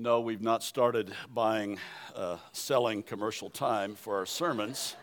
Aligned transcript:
No, 0.00 0.20
we've 0.20 0.40
not 0.40 0.62
started 0.62 1.12
buying, 1.28 1.80
uh, 2.14 2.36
selling 2.52 3.02
commercial 3.02 3.50
time 3.50 3.96
for 3.96 4.18
our 4.18 4.26
sermons. 4.26 4.94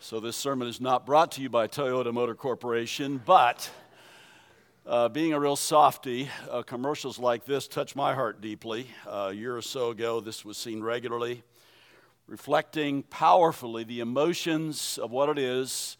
So, 0.00 0.18
this 0.18 0.34
sermon 0.34 0.66
is 0.66 0.80
not 0.80 1.06
brought 1.06 1.30
to 1.32 1.40
you 1.40 1.48
by 1.48 1.68
Toyota 1.68 2.12
Motor 2.12 2.34
Corporation, 2.34 3.22
but 3.24 3.70
uh, 4.84 5.10
being 5.10 5.32
a 5.32 5.38
real 5.38 5.54
softy, 5.54 6.28
uh, 6.50 6.62
commercials 6.62 7.20
like 7.20 7.44
this 7.44 7.68
touch 7.68 7.94
my 7.94 8.14
heart 8.14 8.40
deeply. 8.40 8.88
Uh, 9.06 9.28
a 9.30 9.32
year 9.32 9.56
or 9.56 9.62
so 9.62 9.90
ago, 9.90 10.18
this 10.18 10.44
was 10.44 10.56
seen 10.56 10.82
regularly, 10.82 11.44
reflecting 12.26 13.04
powerfully 13.04 13.84
the 13.84 14.00
emotions 14.00 14.98
of 15.00 15.12
what 15.12 15.28
it 15.28 15.38
is 15.38 15.96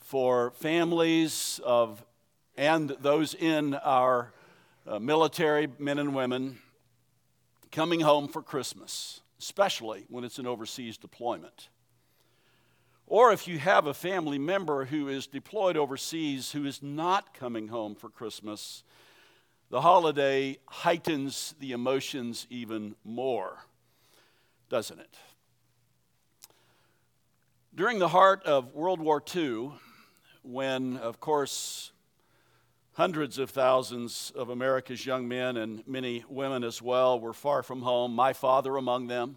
for 0.00 0.52
families 0.52 1.60
of 1.62 2.02
and 2.56 2.96
those 3.00 3.34
in 3.34 3.74
our 3.74 4.32
uh, 4.86 4.98
military 4.98 5.68
men 5.78 5.98
and 5.98 6.14
women 6.14 6.58
coming 7.72 8.00
home 8.00 8.28
for 8.28 8.42
Christmas, 8.42 9.20
especially 9.38 10.06
when 10.08 10.24
it's 10.24 10.38
an 10.38 10.46
overseas 10.46 10.96
deployment. 10.96 11.68
Or 13.06 13.32
if 13.32 13.46
you 13.46 13.58
have 13.58 13.86
a 13.86 13.94
family 13.94 14.38
member 14.38 14.84
who 14.84 15.08
is 15.08 15.26
deployed 15.26 15.76
overseas 15.76 16.52
who 16.52 16.64
is 16.64 16.82
not 16.82 17.34
coming 17.34 17.68
home 17.68 17.94
for 17.94 18.08
Christmas, 18.08 18.82
the 19.70 19.80
holiday 19.80 20.58
heightens 20.66 21.54
the 21.60 21.72
emotions 21.72 22.46
even 22.50 22.94
more, 23.04 23.58
doesn't 24.68 24.98
it? 24.98 25.16
During 27.74 27.98
the 27.98 28.08
heart 28.08 28.42
of 28.44 28.74
World 28.74 29.00
War 29.00 29.22
II, 29.34 29.72
when, 30.42 30.96
of 30.96 31.20
course, 31.20 31.92
Hundreds 32.96 33.36
of 33.36 33.50
thousands 33.50 34.32
of 34.34 34.48
America's 34.48 35.04
young 35.04 35.28
men 35.28 35.58
and 35.58 35.86
many 35.86 36.24
women 36.30 36.64
as 36.64 36.80
well 36.80 37.20
were 37.20 37.34
far 37.34 37.62
from 37.62 37.82
home, 37.82 38.14
my 38.14 38.32
father 38.32 38.74
among 38.78 39.06
them. 39.06 39.36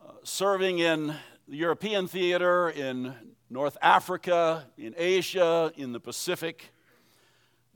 Uh, 0.00 0.12
serving 0.22 0.78
in 0.78 1.08
the 1.48 1.56
European 1.56 2.06
theater, 2.06 2.70
in 2.70 3.12
North 3.50 3.76
Africa, 3.82 4.66
in 4.78 4.94
Asia, 4.96 5.72
in 5.76 5.90
the 5.90 5.98
Pacific. 5.98 6.70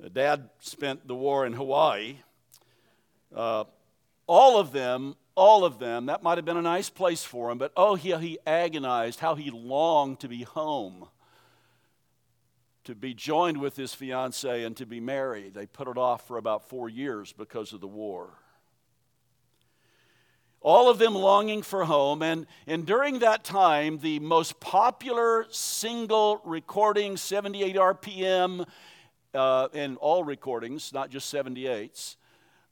Uh, 0.00 0.08
Dad 0.10 0.48
spent 0.60 1.08
the 1.08 1.16
war 1.16 1.44
in 1.44 1.52
Hawaii. 1.52 2.18
Uh, 3.34 3.64
all 4.28 4.60
of 4.60 4.70
them, 4.70 5.16
all 5.34 5.64
of 5.64 5.80
them, 5.80 6.06
that 6.06 6.22
might 6.22 6.38
have 6.38 6.44
been 6.44 6.56
a 6.56 6.62
nice 6.62 6.88
place 6.88 7.24
for 7.24 7.50
him, 7.50 7.58
but 7.58 7.72
oh, 7.76 7.96
he, 7.96 8.16
he 8.18 8.38
agonized, 8.46 9.18
how 9.18 9.34
he 9.34 9.50
longed 9.50 10.20
to 10.20 10.28
be 10.28 10.44
home 10.44 11.08
to 12.84 12.94
be 12.94 13.14
joined 13.14 13.58
with 13.58 13.76
his 13.76 13.94
fiancee 13.94 14.64
and 14.64 14.76
to 14.76 14.86
be 14.86 15.00
married. 15.00 15.54
They 15.54 15.66
put 15.66 15.88
it 15.88 15.96
off 15.96 16.26
for 16.26 16.36
about 16.36 16.68
four 16.68 16.88
years 16.88 17.32
because 17.32 17.72
of 17.72 17.80
the 17.80 17.88
war. 17.88 18.30
All 20.60 20.88
of 20.88 20.98
them 20.98 21.14
longing 21.14 21.62
for 21.62 21.84
home. 21.84 22.22
And, 22.22 22.46
and 22.66 22.86
during 22.86 23.18
that 23.18 23.44
time, 23.44 23.98
the 23.98 24.18
most 24.20 24.60
popular 24.60 25.46
single 25.50 26.40
recording, 26.44 27.16
78 27.16 27.76
RPM, 27.76 28.66
uh, 29.34 29.68
and 29.74 29.96
all 29.98 30.24
recordings, 30.24 30.92
not 30.92 31.10
just 31.10 31.32
78s, 31.32 32.16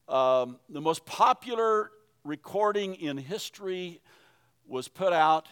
um, 0.08 0.58
the 0.68 0.80
most 0.80 1.04
popular 1.04 1.90
recording 2.24 2.94
in 2.94 3.16
history 3.16 4.00
was 4.66 4.88
put 4.88 5.12
out 5.12 5.48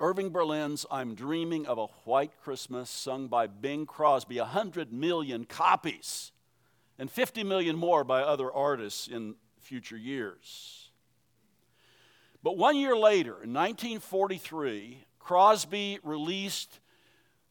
Irving 0.00 0.30
Berlin's 0.30 0.86
I'm 0.90 1.16
Dreaming 1.16 1.66
of 1.66 1.78
a 1.78 1.86
White 2.04 2.30
Christmas, 2.40 2.88
sung 2.88 3.26
by 3.26 3.48
Bing 3.48 3.84
Crosby, 3.84 4.38
100 4.38 4.92
million 4.92 5.44
copies, 5.44 6.30
and 6.98 7.10
50 7.10 7.42
million 7.42 7.76
more 7.76 8.04
by 8.04 8.22
other 8.22 8.52
artists 8.52 9.08
in 9.08 9.34
future 9.60 9.96
years. 9.96 10.90
But 12.42 12.56
one 12.56 12.76
year 12.76 12.96
later, 12.96 13.42
in 13.42 13.52
1943, 13.52 15.04
Crosby 15.18 15.98
released 16.04 16.78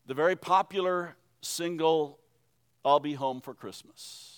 the 0.05 0.13
very 0.13 0.37
popular 0.37 1.17
single, 1.41 2.19
I'll 2.85 3.01
Be 3.01 3.13
Home 3.13 3.41
for 3.41 3.53
Christmas. 3.53 4.37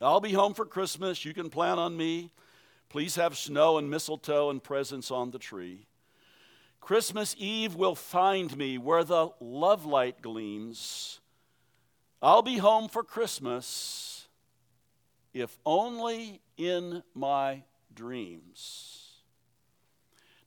I'll 0.00 0.20
be 0.20 0.34
home 0.34 0.52
for 0.52 0.66
Christmas. 0.66 1.24
You 1.24 1.32
can 1.32 1.48
plan 1.48 1.78
on 1.78 1.96
me. 1.96 2.30
Please 2.90 3.16
have 3.16 3.34
snow 3.36 3.78
and 3.78 3.88
mistletoe 3.88 4.50
and 4.50 4.62
presents 4.62 5.10
on 5.10 5.30
the 5.30 5.38
tree. 5.38 5.86
Christmas 6.86 7.34
Eve 7.36 7.74
will 7.74 7.96
find 7.96 8.56
me 8.56 8.78
where 8.78 9.02
the 9.02 9.30
love 9.40 9.84
light 9.84 10.22
gleams. 10.22 11.18
I'll 12.22 12.42
be 12.42 12.58
home 12.58 12.86
for 12.86 13.02
Christmas, 13.02 14.28
if 15.34 15.58
only 15.66 16.40
in 16.56 17.02
my 17.12 17.64
dreams. 17.92 19.14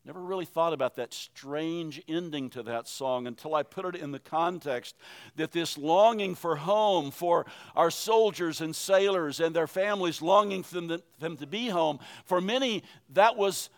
Never 0.06 0.22
really 0.22 0.46
thought 0.46 0.72
about 0.72 0.96
that 0.96 1.14
strange 1.14 2.02
ending 2.08 2.50
to 2.52 2.64
that 2.64 2.88
song 2.88 3.28
until 3.28 3.54
I 3.54 3.64
put 3.64 3.94
it 3.94 4.02
in 4.02 4.14
the 4.14 4.20
context 4.20 4.96
that 5.36 5.52
this 5.52 5.78
longing 5.78 6.36
for 6.36 6.56
home, 6.56 7.12
for 7.12 7.48
our 7.76 7.92
soldiers 7.92 8.62
and 8.62 8.74
sailors 8.74 9.42
and 9.42 9.54
their 9.54 9.68
families 9.68 10.22
longing 10.22 10.64
for 10.64 10.76
them 10.76 10.88
to, 10.88 11.04
them 11.20 11.36
to 11.36 11.46
be 11.46 11.68
home, 11.68 12.00
for 12.24 12.40
many, 12.40 12.84
that 13.10 13.36
was 13.36 13.70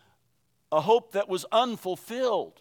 a 0.71 0.81
hope 0.81 1.11
that 1.13 1.27
was 1.27 1.45
unfulfilled 1.51 2.59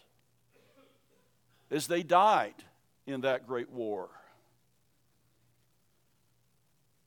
as 1.70 1.86
they 1.86 2.02
died 2.02 2.64
in 3.06 3.20
that 3.20 3.46
great 3.46 3.70
war. 3.70 4.08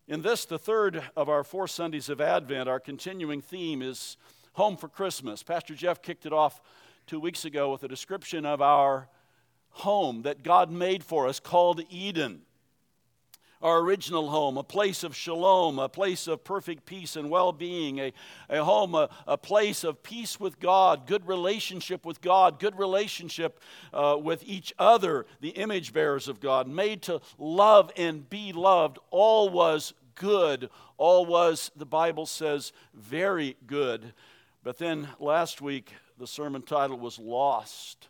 In 0.08 0.22
this, 0.22 0.46
the 0.46 0.60
third 0.60 1.02
of 1.16 1.30
our 1.30 1.44
four 1.44 1.68
Sundays 1.68 2.10
of 2.10 2.22
Advent, 2.22 2.70
our 2.70 2.80
continuing 2.80 3.42
theme 3.42 3.82
is 3.82 4.18
Home 4.54 4.78
for 4.78 4.88
Christmas. 4.88 5.42
Pastor 5.42 5.74
Jeff 5.74 6.02
kicked 6.02 6.28
it 6.28 6.34
off 6.34 6.62
two 7.08 7.20
weeks 7.20 7.44
ago 7.44 7.72
with 7.72 7.84
a 7.84 7.88
description 7.88 8.46
of 8.46 8.62
our 8.62 9.10
home 9.72 10.22
that 10.22 10.44
God 10.44 10.70
made 10.70 11.04
for 11.04 11.28
us 11.28 11.40
called 11.40 11.82
Eden 11.90 12.44
our 13.64 13.80
original 13.80 14.30
home, 14.30 14.58
a 14.58 14.64
place 14.64 15.04
of 15.04 15.16
shalom, 15.16 15.80
a 15.80 15.88
place 15.88 16.28
of 16.28 16.44
perfect 16.44 16.86
peace 16.86 17.16
and 17.16 17.30
well 17.30 17.54
being, 17.54 18.00
a, 18.00 18.14
a 18.50 18.64
home, 18.64 18.94
a, 18.94 19.10
a 19.26 19.38
place 19.38 19.84
of 19.86 20.04
peace 20.04 20.40
with 20.40 20.60
God, 20.60 21.08
good 21.08 21.26
relationship 21.26 22.06
with 22.06 22.22
God, 22.22 22.60
good 22.60 22.78
relationship 22.78 23.60
uh, 23.94 24.18
with 24.22 24.44
each 24.46 24.74
other, 24.78 25.26
the 25.40 25.50
image 25.50 25.94
bearers 25.94 26.28
of 26.28 26.42
God, 26.42 26.68
made 26.68 27.02
to 27.04 27.22
love 27.40 27.90
and 27.96 28.30
be 28.30 28.52
loved. 28.52 29.00
All 29.10 29.50
was 29.50 29.94
good. 30.16 30.70
All 30.98 31.26
was, 31.26 31.72
the 31.76 31.86
Bible 31.86 32.26
says, 32.26 32.74
very 32.94 33.56
good. 33.66 34.14
But 34.62 34.78
then 34.78 35.08
last 35.20 35.62
week, 35.62 35.94
the 36.20 36.28
sermon 36.28 36.62
title 36.62 37.00
was 37.00 37.18
Lost 37.18 38.10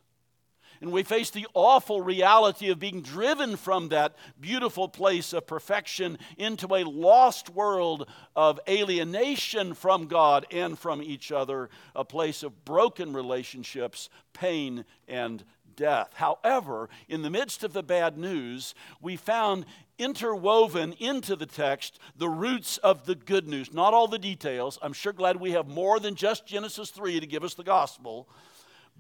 and 0.83 0.91
we 0.91 1.03
face 1.03 1.29
the 1.29 1.47
awful 1.53 2.01
reality 2.01 2.69
of 2.69 2.77
being 2.77 3.01
driven 3.01 3.55
from 3.55 3.88
that 3.88 4.17
beautiful 4.38 4.89
place 4.89 5.31
of 5.31 5.47
perfection 5.47 6.17
into 6.38 6.75
a 6.75 6.83
lost 6.83 7.49
world 7.49 8.05
of 8.35 8.59
alienation 8.67 9.75
from 9.75 10.07
God 10.07 10.45
and 10.51 10.77
from 10.77 11.01
each 11.01 11.31
other, 11.31 11.69
a 11.95 12.03
place 12.03 12.43
of 12.43 12.66
broken 12.66 13.13
relationships, 13.13 14.09
pain, 14.33 14.83
and 15.07 15.45
death. 15.77 16.09
However, 16.16 16.89
in 17.07 17.22
the 17.22 17.29
midst 17.29 17.63
of 17.63 17.72
the 17.72 17.81
bad 17.81 18.17
news, 18.17 18.75
we 18.99 19.16
found 19.16 19.66
interwoven 19.97 20.95
into 20.99 21.38
the 21.38 21.45
text 21.45 21.97
the 22.17 22.27
roots 22.27 22.77
of 22.79 23.05
the 23.05 23.16
good 23.16 23.47
news. 23.47 23.73
Not 23.73 23.93
all 23.93 24.09
the 24.09 24.19
details. 24.19 24.77
I'm 24.81 24.91
sure 24.91 25.13
glad 25.13 25.38
we 25.38 25.51
have 25.51 25.69
more 25.69 26.01
than 26.01 26.16
just 26.16 26.45
Genesis 26.45 26.89
3 26.89 27.22
to 27.22 27.25
give 27.25 27.45
us 27.45 27.53
the 27.53 27.63
gospel, 27.63 28.27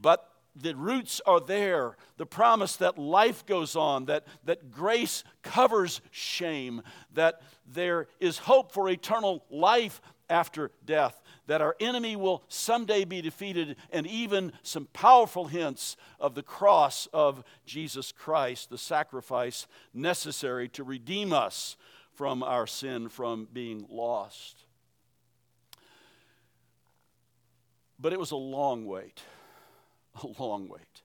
but 0.01 0.29
the 0.55 0.75
roots 0.75 1.21
are 1.25 1.39
there. 1.39 1.97
The 2.17 2.25
promise 2.25 2.75
that 2.77 2.97
life 2.97 3.45
goes 3.45 3.75
on, 3.75 4.05
that, 4.05 4.25
that 4.45 4.71
grace 4.71 5.23
covers 5.41 6.01
shame, 6.11 6.81
that 7.13 7.41
there 7.67 8.07
is 8.19 8.37
hope 8.37 8.71
for 8.71 8.89
eternal 8.89 9.43
life 9.49 10.01
after 10.29 10.71
death, 10.85 11.21
that 11.47 11.61
our 11.61 11.75
enemy 11.79 12.15
will 12.15 12.43
someday 12.47 13.03
be 13.03 13.21
defeated, 13.21 13.75
and 13.91 14.07
even 14.07 14.53
some 14.63 14.87
powerful 14.93 15.45
hints 15.45 15.97
of 16.19 16.33
the 16.33 16.43
cross 16.43 17.07
of 17.13 17.43
Jesus 17.65 18.11
Christ, 18.11 18.69
the 18.69 18.77
sacrifice 18.77 19.67
necessary 19.93 20.69
to 20.69 20.83
redeem 20.83 21.33
us 21.33 21.77
from 22.13 22.43
our 22.43 22.67
sin, 22.67 23.09
from 23.09 23.47
being 23.51 23.85
lost. 23.89 24.63
But 27.99 28.13
it 28.13 28.19
was 28.19 28.31
a 28.31 28.35
long 28.37 28.85
wait. 28.85 29.21
a 30.23 30.41
long 30.41 30.67
wait. 30.67 31.03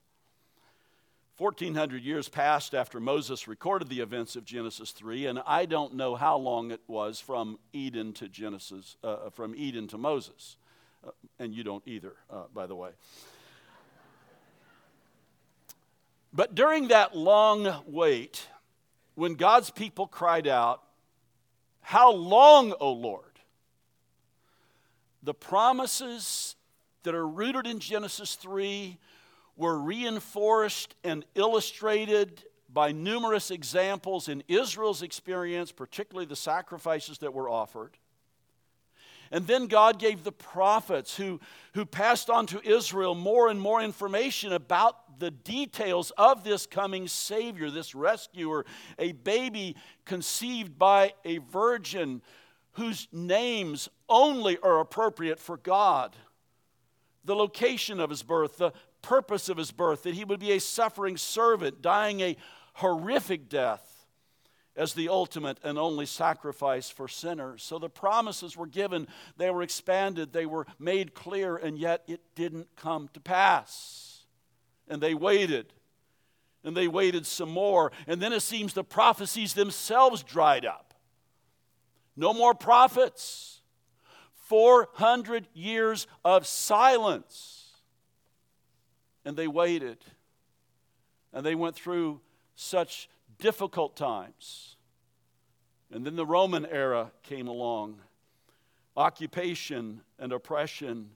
1400 1.39 2.03
years 2.03 2.27
passed 2.27 2.75
after 2.75 2.99
Moses 2.99 3.47
recorded 3.47 3.87
the 3.87 4.01
events 4.01 4.35
of 4.35 4.43
Genesis 4.43 4.91
3, 4.91 5.27
and 5.27 5.39
I 5.47 5.65
don't 5.65 5.93
know 5.93 6.15
how 6.15 6.37
long 6.37 6.71
it 6.71 6.81
was 6.85 7.21
from 7.21 7.57
Eden 7.71 8.11
to 8.13 8.27
Genesis, 8.27 8.97
uh, 9.05 9.07
uh, 9.07 9.29
from 9.29 9.55
Eden 9.55 9.87
to 9.87 9.97
Moses. 9.97 10.57
Uh, 11.01 11.11
and 11.39 11.53
you 11.53 11.63
don't 11.63 11.81
either, 11.85 12.11
uh, 12.29 12.43
by 12.53 12.67
the 12.67 12.75
way. 12.75 12.89
But 16.33 16.55
during 16.55 16.89
that 16.89 17.15
long 17.15 17.73
wait, 17.87 18.45
when 19.15 19.35
God's 19.35 19.69
people 19.69 20.07
cried 20.07 20.45
out, 20.45 20.83
How 21.79 22.11
long, 22.11 22.73
O 22.81 22.91
Lord? 22.91 23.23
The 25.23 25.33
promises 25.33 26.55
that 27.03 27.15
are 27.15 27.27
rooted 27.27 27.67
in 27.67 27.79
Genesis 27.79 28.35
3 28.35 28.97
were 29.55 29.77
reinforced 29.77 30.95
and 31.03 31.25
illustrated 31.35 32.43
by 32.71 32.91
numerous 32.91 33.51
examples 33.51 34.29
in 34.29 34.43
Israel's 34.47 35.01
experience, 35.01 35.71
particularly 35.71 36.25
the 36.25 36.35
sacrifices 36.35 37.17
that 37.19 37.33
were 37.33 37.49
offered. 37.49 37.97
And 39.31 39.45
then 39.45 39.67
God 39.67 39.99
gave 39.99 40.23
the 40.23 40.31
prophets 40.31 41.15
who, 41.15 41.39
who 41.73 41.85
passed 41.85 42.29
on 42.29 42.47
to 42.47 42.67
Israel 42.67 43.13
more 43.13 43.49
and 43.49 43.61
more 43.61 43.81
information 43.81 44.53
about 44.53 45.19
the 45.19 45.29
details 45.29 46.11
of 46.17 46.43
this 46.43 46.65
coming 46.65 47.07
Savior, 47.07 47.69
this 47.69 47.93
rescuer, 47.93 48.65
a 48.97 49.11
baby 49.11 49.75
conceived 50.05 50.79
by 50.79 51.13
a 51.25 51.39
virgin 51.39 52.21
whose 52.73 53.07
names 53.11 53.89
only 54.07 54.57
are 54.63 54.79
appropriate 54.79 55.39
for 55.39 55.57
God. 55.57 56.15
The 57.25 57.35
location 57.35 57.99
of 57.99 58.09
his 58.09 58.23
birth, 58.23 58.57
the 58.57 58.71
purpose 59.01 59.49
of 59.49 59.57
his 59.57 59.71
birth, 59.71 60.03
that 60.03 60.15
he 60.15 60.23
would 60.23 60.39
be 60.39 60.53
a 60.53 60.59
suffering 60.59 61.17
servant, 61.17 61.81
dying 61.81 62.21
a 62.21 62.37
horrific 62.73 63.49
death 63.49 63.85
as 64.75 64.93
the 64.93 65.09
ultimate 65.09 65.57
and 65.63 65.77
only 65.77 66.05
sacrifice 66.05 66.89
for 66.89 67.07
sinners. 67.07 67.61
So 67.61 67.79
the 67.79 67.89
promises 67.89 68.55
were 68.55 68.65
given, 68.65 69.07
they 69.37 69.49
were 69.49 69.61
expanded, 69.61 70.31
they 70.31 70.45
were 70.45 70.65
made 70.79 71.13
clear, 71.13 71.57
and 71.57 71.77
yet 71.77 72.03
it 72.07 72.21
didn't 72.33 72.75
come 72.77 73.09
to 73.13 73.19
pass. 73.19 74.23
And 74.87 75.01
they 75.01 75.13
waited, 75.13 75.73
and 76.63 76.75
they 76.75 76.87
waited 76.87 77.25
some 77.25 77.49
more, 77.49 77.91
and 78.07 78.21
then 78.21 78.31
it 78.31 78.41
seems 78.41 78.73
the 78.73 78.83
prophecies 78.83 79.53
themselves 79.53 80.23
dried 80.23 80.65
up. 80.65 80.93
No 82.15 82.33
more 82.33 82.53
prophets. 82.53 83.58
400 84.49 85.47
years 85.53 86.07
of 86.25 86.45
silence. 86.45 87.67
And 89.23 89.37
they 89.37 89.47
waited. 89.47 89.99
And 91.31 91.45
they 91.45 91.55
went 91.55 91.75
through 91.75 92.19
such 92.55 93.09
difficult 93.37 93.95
times. 93.95 94.75
And 95.91 96.05
then 96.05 96.15
the 96.15 96.25
Roman 96.25 96.65
era 96.65 97.11
came 97.23 97.47
along 97.47 97.99
occupation 98.99 100.01
and 100.19 100.33
oppression, 100.33 101.09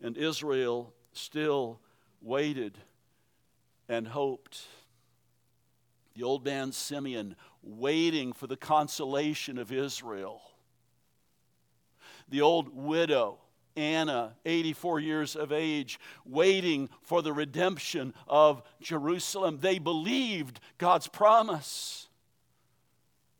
and 0.00 0.16
Israel 0.16 0.94
still 1.12 1.80
waited 2.22 2.78
and 3.88 4.06
hoped. 4.06 4.62
The 6.14 6.22
old 6.22 6.44
man 6.44 6.70
Simeon 6.70 7.34
waiting 7.62 8.32
for 8.32 8.46
the 8.46 8.56
consolation 8.56 9.58
of 9.58 9.72
Israel. 9.72 10.40
The 12.28 12.40
old 12.40 12.74
widow 12.74 13.38
Anna, 13.78 14.34
84 14.44 15.00
years 15.00 15.36
of 15.36 15.52
age, 15.52 16.00
waiting 16.26 16.90
for 17.02 17.22
the 17.22 17.32
redemption 17.32 18.12
of 18.26 18.62
Jerusalem. 18.80 19.58
They 19.60 19.78
believed 19.78 20.58
God's 20.78 21.06
promise. 21.06 22.08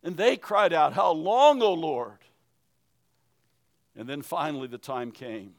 And 0.04 0.16
they 0.16 0.36
cried 0.36 0.72
out, 0.72 0.92
How 0.92 1.10
long, 1.10 1.60
O 1.60 1.74
Lord? 1.74 2.18
And 3.96 4.08
then 4.08 4.22
finally 4.22 4.68
the 4.68 4.78
time 4.78 5.10
came. 5.10 5.54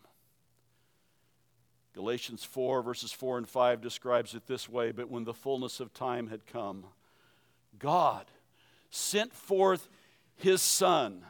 Galatians 1.93 2.45
4, 2.45 2.81
verses 2.81 3.11
4 3.11 3.39
and 3.39 3.49
5 3.49 3.81
describes 3.81 4.33
it 4.33 4.47
this 4.47 4.69
way 4.69 4.91
But 4.91 5.11
when 5.11 5.25
the 5.25 5.33
fullness 5.33 5.81
of 5.81 5.93
time 5.93 6.27
had 6.27 6.47
come, 6.47 6.85
God 7.77 8.25
sent 8.89 9.33
forth 9.33 9.89
his 10.37 10.61
Son 10.61 11.25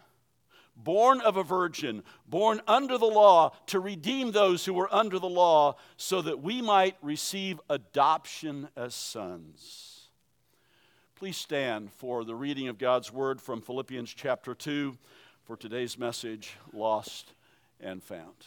born 0.83 1.21
of 1.21 1.37
a 1.37 1.43
virgin, 1.43 2.03
born 2.27 2.61
under 2.67 2.97
the 2.97 3.05
law, 3.05 3.51
to 3.67 3.79
redeem 3.79 4.31
those 4.31 4.65
who 4.65 4.73
were 4.73 4.93
under 4.93 5.19
the 5.19 5.29
law, 5.29 5.75
so 5.97 6.21
that 6.21 6.41
we 6.41 6.61
might 6.61 6.95
receive 7.01 7.59
adoption 7.69 8.69
as 8.75 8.95
sons. 8.95 10.09
Please 11.15 11.37
stand 11.37 11.91
for 11.91 12.23
the 12.23 12.35
reading 12.35 12.69
of 12.69 12.77
God's 12.77 13.11
word 13.11 13.41
from 13.41 13.61
Philippians 13.61 14.13
chapter 14.13 14.55
2 14.55 14.97
for 15.43 15.57
today's 15.57 15.97
message 15.97 16.55
Lost 16.71 17.33
and 17.81 18.01
Found. 18.03 18.45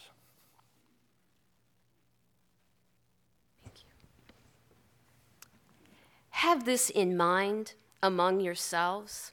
Have 6.31 6.65
this 6.65 6.91
in 6.91 7.17
mind 7.17 7.75
among 8.03 8.41
yourselves 8.41 9.33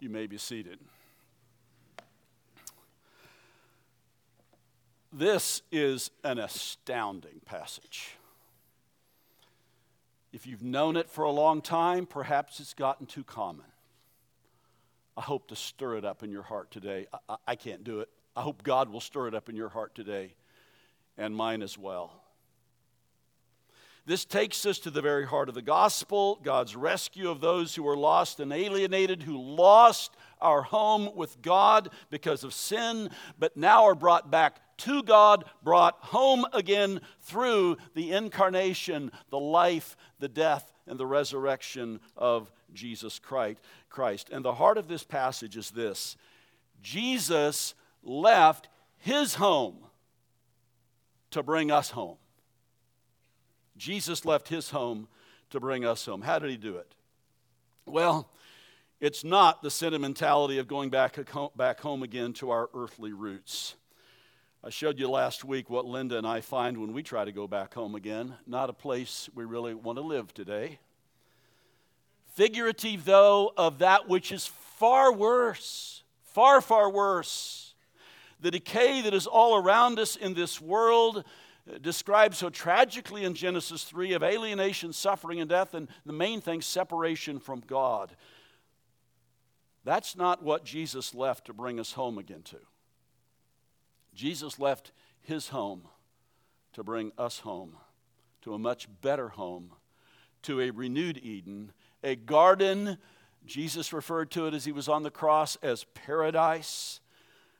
You 0.00 0.10
may 0.10 0.26
be 0.26 0.38
seated. 0.38 0.78
This 5.12 5.62
is 5.72 6.10
an 6.22 6.38
astounding 6.38 7.40
passage. 7.44 8.16
If 10.32 10.46
you've 10.46 10.62
known 10.62 10.96
it 10.96 11.08
for 11.08 11.24
a 11.24 11.30
long 11.30 11.62
time, 11.62 12.06
perhaps 12.06 12.60
it's 12.60 12.74
gotten 12.74 13.06
too 13.06 13.24
common. 13.24 13.64
I 15.16 15.22
hope 15.22 15.48
to 15.48 15.56
stir 15.56 15.96
it 15.96 16.04
up 16.04 16.22
in 16.22 16.30
your 16.30 16.42
heart 16.42 16.70
today. 16.70 17.06
I, 17.28 17.36
I, 17.48 17.56
can't 17.56 17.82
do 17.82 18.00
it. 18.00 18.08
I 18.36 18.42
hope 18.42 18.62
God 18.62 18.90
will 18.90 19.00
stir 19.00 19.26
it 19.26 19.34
up 19.34 19.48
in 19.48 19.56
your 19.56 19.70
heart 19.70 19.94
today 19.94 20.34
and 21.16 21.34
mine 21.34 21.62
as 21.62 21.76
well. 21.76 22.12
This 24.08 24.24
takes 24.24 24.64
us 24.64 24.78
to 24.78 24.90
the 24.90 25.02
very 25.02 25.26
heart 25.26 25.50
of 25.50 25.54
the 25.54 25.60
gospel 25.60 26.40
God's 26.42 26.74
rescue 26.74 27.28
of 27.28 27.42
those 27.42 27.74
who 27.74 27.82
were 27.82 27.94
lost 27.94 28.40
and 28.40 28.54
alienated, 28.54 29.22
who 29.22 29.36
lost 29.36 30.16
our 30.40 30.62
home 30.62 31.14
with 31.14 31.42
God 31.42 31.90
because 32.08 32.42
of 32.42 32.54
sin, 32.54 33.10
but 33.38 33.54
now 33.54 33.84
are 33.84 33.94
brought 33.94 34.30
back 34.30 34.62
to 34.78 35.02
God, 35.02 35.44
brought 35.62 35.98
home 36.00 36.46
again 36.54 37.02
through 37.20 37.76
the 37.94 38.12
incarnation, 38.12 39.12
the 39.28 39.38
life, 39.38 39.94
the 40.20 40.28
death, 40.28 40.72
and 40.86 40.98
the 40.98 41.06
resurrection 41.06 42.00
of 42.16 42.50
Jesus 42.72 43.18
Christ. 43.18 44.30
And 44.32 44.42
the 44.42 44.54
heart 44.54 44.78
of 44.78 44.88
this 44.88 45.04
passage 45.04 45.54
is 45.54 45.68
this 45.68 46.16
Jesus 46.80 47.74
left 48.02 48.70
his 48.96 49.34
home 49.34 49.84
to 51.30 51.42
bring 51.42 51.70
us 51.70 51.90
home. 51.90 52.16
Jesus 53.78 54.24
left 54.24 54.48
his 54.48 54.70
home 54.70 55.08
to 55.50 55.60
bring 55.60 55.84
us 55.84 56.04
home. 56.04 56.22
How 56.22 56.38
did 56.38 56.50
he 56.50 56.56
do 56.56 56.76
it? 56.76 56.94
Well, 57.86 58.28
it's 59.00 59.24
not 59.24 59.62
the 59.62 59.70
sentimentality 59.70 60.58
of 60.58 60.68
going 60.68 60.90
back, 60.90 61.18
back 61.56 61.80
home 61.80 62.02
again 62.02 62.32
to 62.34 62.50
our 62.50 62.68
earthly 62.74 63.12
roots. 63.12 63.76
I 64.62 64.70
showed 64.70 64.98
you 64.98 65.08
last 65.08 65.44
week 65.44 65.70
what 65.70 65.86
Linda 65.86 66.18
and 66.18 66.26
I 66.26 66.40
find 66.40 66.78
when 66.78 66.92
we 66.92 67.04
try 67.04 67.24
to 67.24 67.30
go 67.30 67.46
back 67.46 67.72
home 67.72 67.94
again. 67.94 68.34
Not 68.46 68.68
a 68.68 68.72
place 68.72 69.30
we 69.34 69.44
really 69.44 69.72
want 69.72 69.98
to 69.98 70.02
live 70.02 70.34
today. 70.34 70.80
Figurative, 72.34 73.04
though, 73.04 73.52
of 73.56 73.78
that 73.78 74.08
which 74.08 74.32
is 74.32 74.46
far 74.46 75.12
worse, 75.12 76.02
far, 76.24 76.60
far 76.60 76.90
worse. 76.90 77.74
The 78.40 78.50
decay 78.50 79.02
that 79.02 79.14
is 79.14 79.26
all 79.28 79.56
around 79.56 79.98
us 79.98 80.16
in 80.16 80.34
this 80.34 80.60
world 80.60 81.24
described 81.80 82.34
so 82.34 82.50
tragically 82.50 83.24
in 83.24 83.34
Genesis 83.34 83.84
3 83.84 84.14
of 84.14 84.22
alienation, 84.22 84.92
suffering, 84.92 85.40
and 85.40 85.50
death, 85.50 85.74
and 85.74 85.88
the 86.06 86.12
main 86.12 86.40
thing, 86.40 86.60
separation 86.60 87.38
from 87.38 87.60
God. 87.66 88.14
That's 89.84 90.16
not 90.16 90.42
what 90.42 90.64
Jesus 90.64 91.14
left 91.14 91.46
to 91.46 91.52
bring 91.52 91.78
us 91.78 91.92
home 91.92 92.18
again 92.18 92.42
to. 92.44 92.58
Jesus 94.14 94.58
left 94.58 94.92
his 95.20 95.48
home 95.48 95.82
to 96.72 96.82
bring 96.82 97.12
us 97.18 97.40
home 97.40 97.76
to 98.42 98.54
a 98.54 98.58
much 98.58 98.88
better 99.02 99.28
home, 99.28 99.72
to 100.42 100.60
a 100.60 100.70
renewed 100.70 101.18
Eden, 101.18 101.72
a 102.02 102.16
garden. 102.16 102.98
Jesus 103.44 103.92
referred 103.92 104.30
to 104.32 104.46
it 104.46 104.54
as 104.54 104.64
he 104.64 104.72
was 104.72 104.88
on 104.88 105.02
the 105.02 105.10
cross 105.10 105.56
as 105.62 105.84
paradise, 105.94 107.00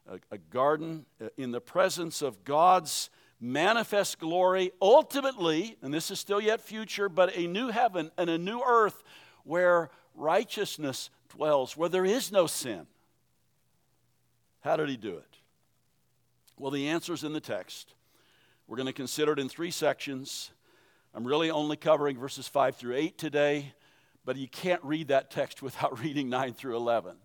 a, 0.08 0.18
a 0.30 0.38
garden 0.38 1.04
uh, 1.22 1.28
in 1.36 1.50
the 1.50 1.60
presence 1.60 2.22
of 2.22 2.44
God's 2.44 3.10
manifest 3.40 4.18
glory, 4.18 4.72
ultimately, 4.80 5.76
and 5.82 5.92
this 5.92 6.10
is 6.10 6.18
still 6.18 6.40
yet 6.40 6.60
future, 6.60 7.08
but 7.08 7.36
a 7.36 7.46
new 7.46 7.68
heaven 7.68 8.10
and 8.18 8.28
a 8.28 8.38
new 8.38 8.60
earth 8.60 9.02
where 9.44 9.90
righteousness 10.14 11.10
dwells, 11.28 11.76
where 11.76 11.88
there 11.88 12.04
is 12.04 12.32
no 12.32 12.46
sin. 12.46 12.86
How 14.60 14.76
did 14.76 14.88
he 14.88 14.96
do 14.96 15.16
it? 15.16 15.36
Well, 16.58 16.70
the 16.70 16.88
answer 16.88 17.12
is 17.12 17.22
in 17.22 17.32
the 17.32 17.40
text. 17.40 17.94
We're 18.66 18.76
going 18.76 18.86
to 18.86 18.92
consider 18.92 19.32
it 19.32 19.38
in 19.38 19.48
three 19.48 19.70
sections. 19.70 20.50
I'm 21.14 21.24
really 21.24 21.50
only 21.50 21.76
covering 21.76 22.18
verses 22.18 22.48
5 22.48 22.76
through 22.76 22.96
8 22.96 23.16
today, 23.16 23.72
but 24.24 24.36
you 24.36 24.48
can't 24.48 24.82
read 24.82 25.08
that 25.08 25.30
text 25.30 25.62
without 25.62 26.00
reading 26.00 26.28
9 26.28 26.54
through 26.54 26.76
11 26.76 27.16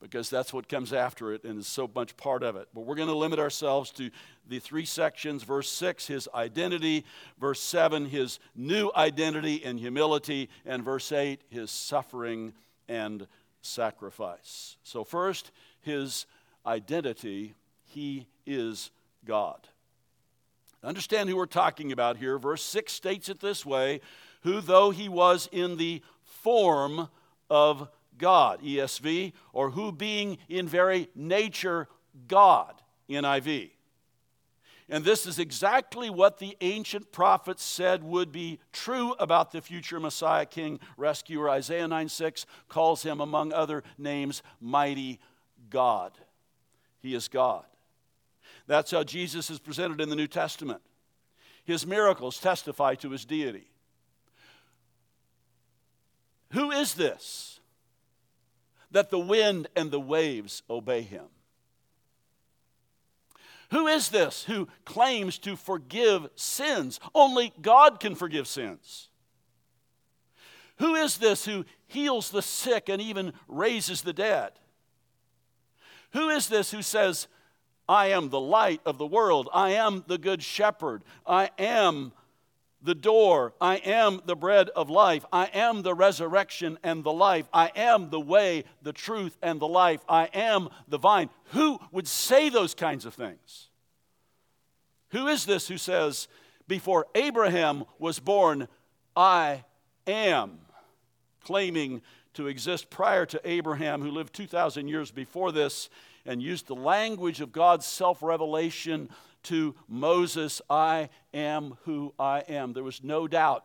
because 0.00 0.30
that's 0.30 0.52
what 0.52 0.68
comes 0.68 0.92
after 0.92 1.32
it 1.32 1.44
and 1.44 1.58
is 1.58 1.66
so 1.66 1.90
much 1.94 2.16
part 2.16 2.42
of 2.42 2.56
it. 2.56 2.68
But 2.74 2.82
we're 2.82 2.94
going 2.94 3.08
to 3.08 3.16
limit 3.16 3.38
ourselves 3.38 3.90
to 3.92 4.10
the 4.48 4.58
three 4.58 4.84
sections 4.84 5.42
verse 5.42 5.70
6, 5.70 6.06
his 6.06 6.28
identity, 6.34 7.04
verse 7.40 7.60
7, 7.60 8.06
his 8.06 8.38
new 8.54 8.90
identity 8.96 9.64
and 9.64 9.78
humility, 9.78 10.48
and 10.64 10.84
verse 10.84 11.10
8, 11.10 11.40
his 11.48 11.70
suffering 11.70 12.52
and 12.88 13.26
sacrifice. 13.60 14.76
So, 14.82 15.04
first, 15.04 15.50
his 15.80 16.26
identity, 16.66 17.54
he 17.84 18.26
is 18.46 18.90
God. 19.24 19.68
Understand 20.84 21.28
who 21.28 21.36
we're 21.36 21.46
talking 21.46 21.90
about 21.90 22.16
here. 22.16 22.38
Verse 22.38 22.62
6 22.62 22.92
states 22.92 23.28
it 23.28 23.40
this 23.40 23.66
way 23.66 24.00
who, 24.42 24.60
though 24.60 24.90
he 24.90 25.08
was 25.08 25.48
in 25.50 25.76
the 25.76 26.02
form 26.24 27.08
of 27.50 27.88
God, 28.18 28.62
ESV, 28.62 29.32
or 29.52 29.70
who 29.70 29.92
being 29.92 30.38
in 30.48 30.66
very 30.66 31.08
nature 31.14 31.88
God, 32.26 32.74
NIV. 33.08 33.70
And 34.90 35.04
this 35.04 35.26
is 35.26 35.38
exactly 35.38 36.08
what 36.08 36.38
the 36.38 36.56
ancient 36.62 37.12
prophets 37.12 37.62
said 37.62 38.02
would 38.02 38.32
be 38.32 38.58
true 38.72 39.12
about 39.18 39.52
the 39.52 39.60
future 39.60 40.00
Messiah, 40.00 40.46
King, 40.46 40.80
Rescuer. 40.96 41.50
Isaiah 41.50 41.86
9 41.86 42.08
6 42.08 42.46
calls 42.68 43.02
him, 43.02 43.20
among 43.20 43.52
other 43.52 43.82
names, 43.98 44.42
Mighty 44.60 45.20
God. 45.68 46.12
He 47.00 47.14
is 47.14 47.28
God. 47.28 47.64
That's 48.66 48.90
how 48.90 49.04
Jesus 49.04 49.50
is 49.50 49.58
presented 49.58 50.00
in 50.00 50.08
the 50.08 50.16
New 50.16 50.26
Testament. 50.26 50.80
His 51.64 51.86
miracles 51.86 52.38
testify 52.38 52.94
to 52.96 53.10
his 53.10 53.26
deity. 53.26 53.70
Who 56.52 56.70
is 56.70 56.94
this? 56.94 57.57
That 58.90 59.10
the 59.10 59.18
wind 59.18 59.68
and 59.76 59.90
the 59.90 60.00
waves 60.00 60.62
obey 60.68 61.02
him. 61.02 61.26
Who 63.70 63.86
is 63.86 64.08
this 64.08 64.44
who 64.44 64.68
claims 64.84 65.38
to 65.40 65.54
forgive 65.54 66.28
sins? 66.36 67.00
Only 67.14 67.52
God 67.60 68.00
can 68.00 68.14
forgive 68.14 68.46
sins. 68.46 69.08
Who 70.78 70.94
is 70.94 71.18
this 71.18 71.44
who 71.44 71.64
heals 71.86 72.30
the 72.30 72.42
sick 72.42 72.88
and 72.88 73.02
even 73.02 73.32
raises 73.46 74.02
the 74.02 74.12
dead? 74.12 74.52
Who 76.12 76.30
is 76.30 76.48
this 76.48 76.70
who 76.70 76.82
says, 76.82 77.28
I 77.88 78.08
am 78.08 78.30
the 78.30 78.40
light 78.40 78.80
of 78.86 78.96
the 78.96 79.06
world, 79.06 79.48
I 79.52 79.70
am 79.70 80.04
the 80.06 80.18
good 80.18 80.42
shepherd, 80.42 81.02
I 81.26 81.50
am 81.58 82.12
the 82.82 82.94
door. 82.94 83.54
I 83.60 83.76
am 83.76 84.20
the 84.24 84.36
bread 84.36 84.68
of 84.70 84.88
life. 84.88 85.24
I 85.32 85.46
am 85.46 85.82
the 85.82 85.94
resurrection 85.94 86.78
and 86.82 87.02
the 87.02 87.12
life. 87.12 87.48
I 87.52 87.72
am 87.74 88.10
the 88.10 88.20
way, 88.20 88.64
the 88.82 88.92
truth, 88.92 89.36
and 89.42 89.60
the 89.60 89.68
life. 89.68 90.04
I 90.08 90.26
am 90.32 90.68
the 90.86 90.98
vine. 90.98 91.30
Who 91.52 91.78
would 91.90 92.06
say 92.06 92.48
those 92.48 92.74
kinds 92.74 93.04
of 93.04 93.14
things? 93.14 93.68
Who 95.10 95.26
is 95.26 95.46
this 95.46 95.68
who 95.68 95.78
says, 95.78 96.28
Before 96.66 97.06
Abraham 97.14 97.84
was 97.98 98.20
born, 98.20 98.68
I 99.16 99.64
am, 100.06 100.58
claiming 101.44 102.02
to 102.34 102.46
exist 102.46 102.90
prior 102.90 103.26
to 103.26 103.40
Abraham, 103.44 104.02
who 104.02 104.10
lived 104.10 104.34
2,000 104.34 104.86
years 104.86 105.10
before 105.10 105.50
this 105.50 105.88
and 106.24 106.42
used 106.42 106.66
the 106.66 106.74
language 106.74 107.40
of 107.40 107.52
God's 107.52 107.86
self 107.86 108.22
revelation 108.22 109.08
to 109.48 109.74
Moses, 109.88 110.62
I 110.70 111.08
am 111.34 111.76
who 111.84 112.14
I 112.18 112.40
am. 112.48 112.72
There 112.72 112.84
was 112.84 113.02
no 113.02 113.28
doubt 113.28 113.64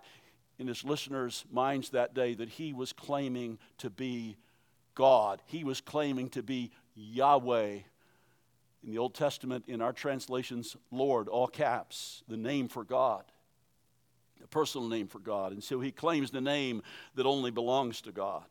in 0.57 0.67
his 0.67 0.83
listeners' 0.83 1.45
minds 1.51 1.89
that 1.89 2.13
day 2.13 2.33
that 2.35 2.49
he 2.49 2.73
was 2.73 2.93
claiming 2.93 3.59
to 3.79 3.89
be 3.89 4.37
God. 4.95 5.41
He 5.45 5.63
was 5.63 5.81
claiming 5.81 6.29
to 6.29 6.43
be 6.43 6.71
Yahweh. 6.95 7.79
In 8.85 8.91
the 8.91 8.97
Old 8.97 9.13
Testament, 9.13 9.65
in 9.67 9.81
our 9.81 9.93
translations, 9.93 10.75
Lord, 10.91 11.27
all 11.27 11.47
caps, 11.47 12.23
the 12.27 12.37
name 12.37 12.67
for 12.67 12.83
God, 12.83 13.23
a 14.43 14.47
personal 14.47 14.87
name 14.87 15.07
for 15.07 15.19
God. 15.19 15.53
And 15.53 15.63
so 15.63 15.79
he 15.79 15.91
claims 15.91 16.31
the 16.31 16.41
name 16.41 16.81
that 17.15 17.25
only 17.25 17.51
belongs 17.51 18.01
to 18.01 18.11
God. 18.11 18.43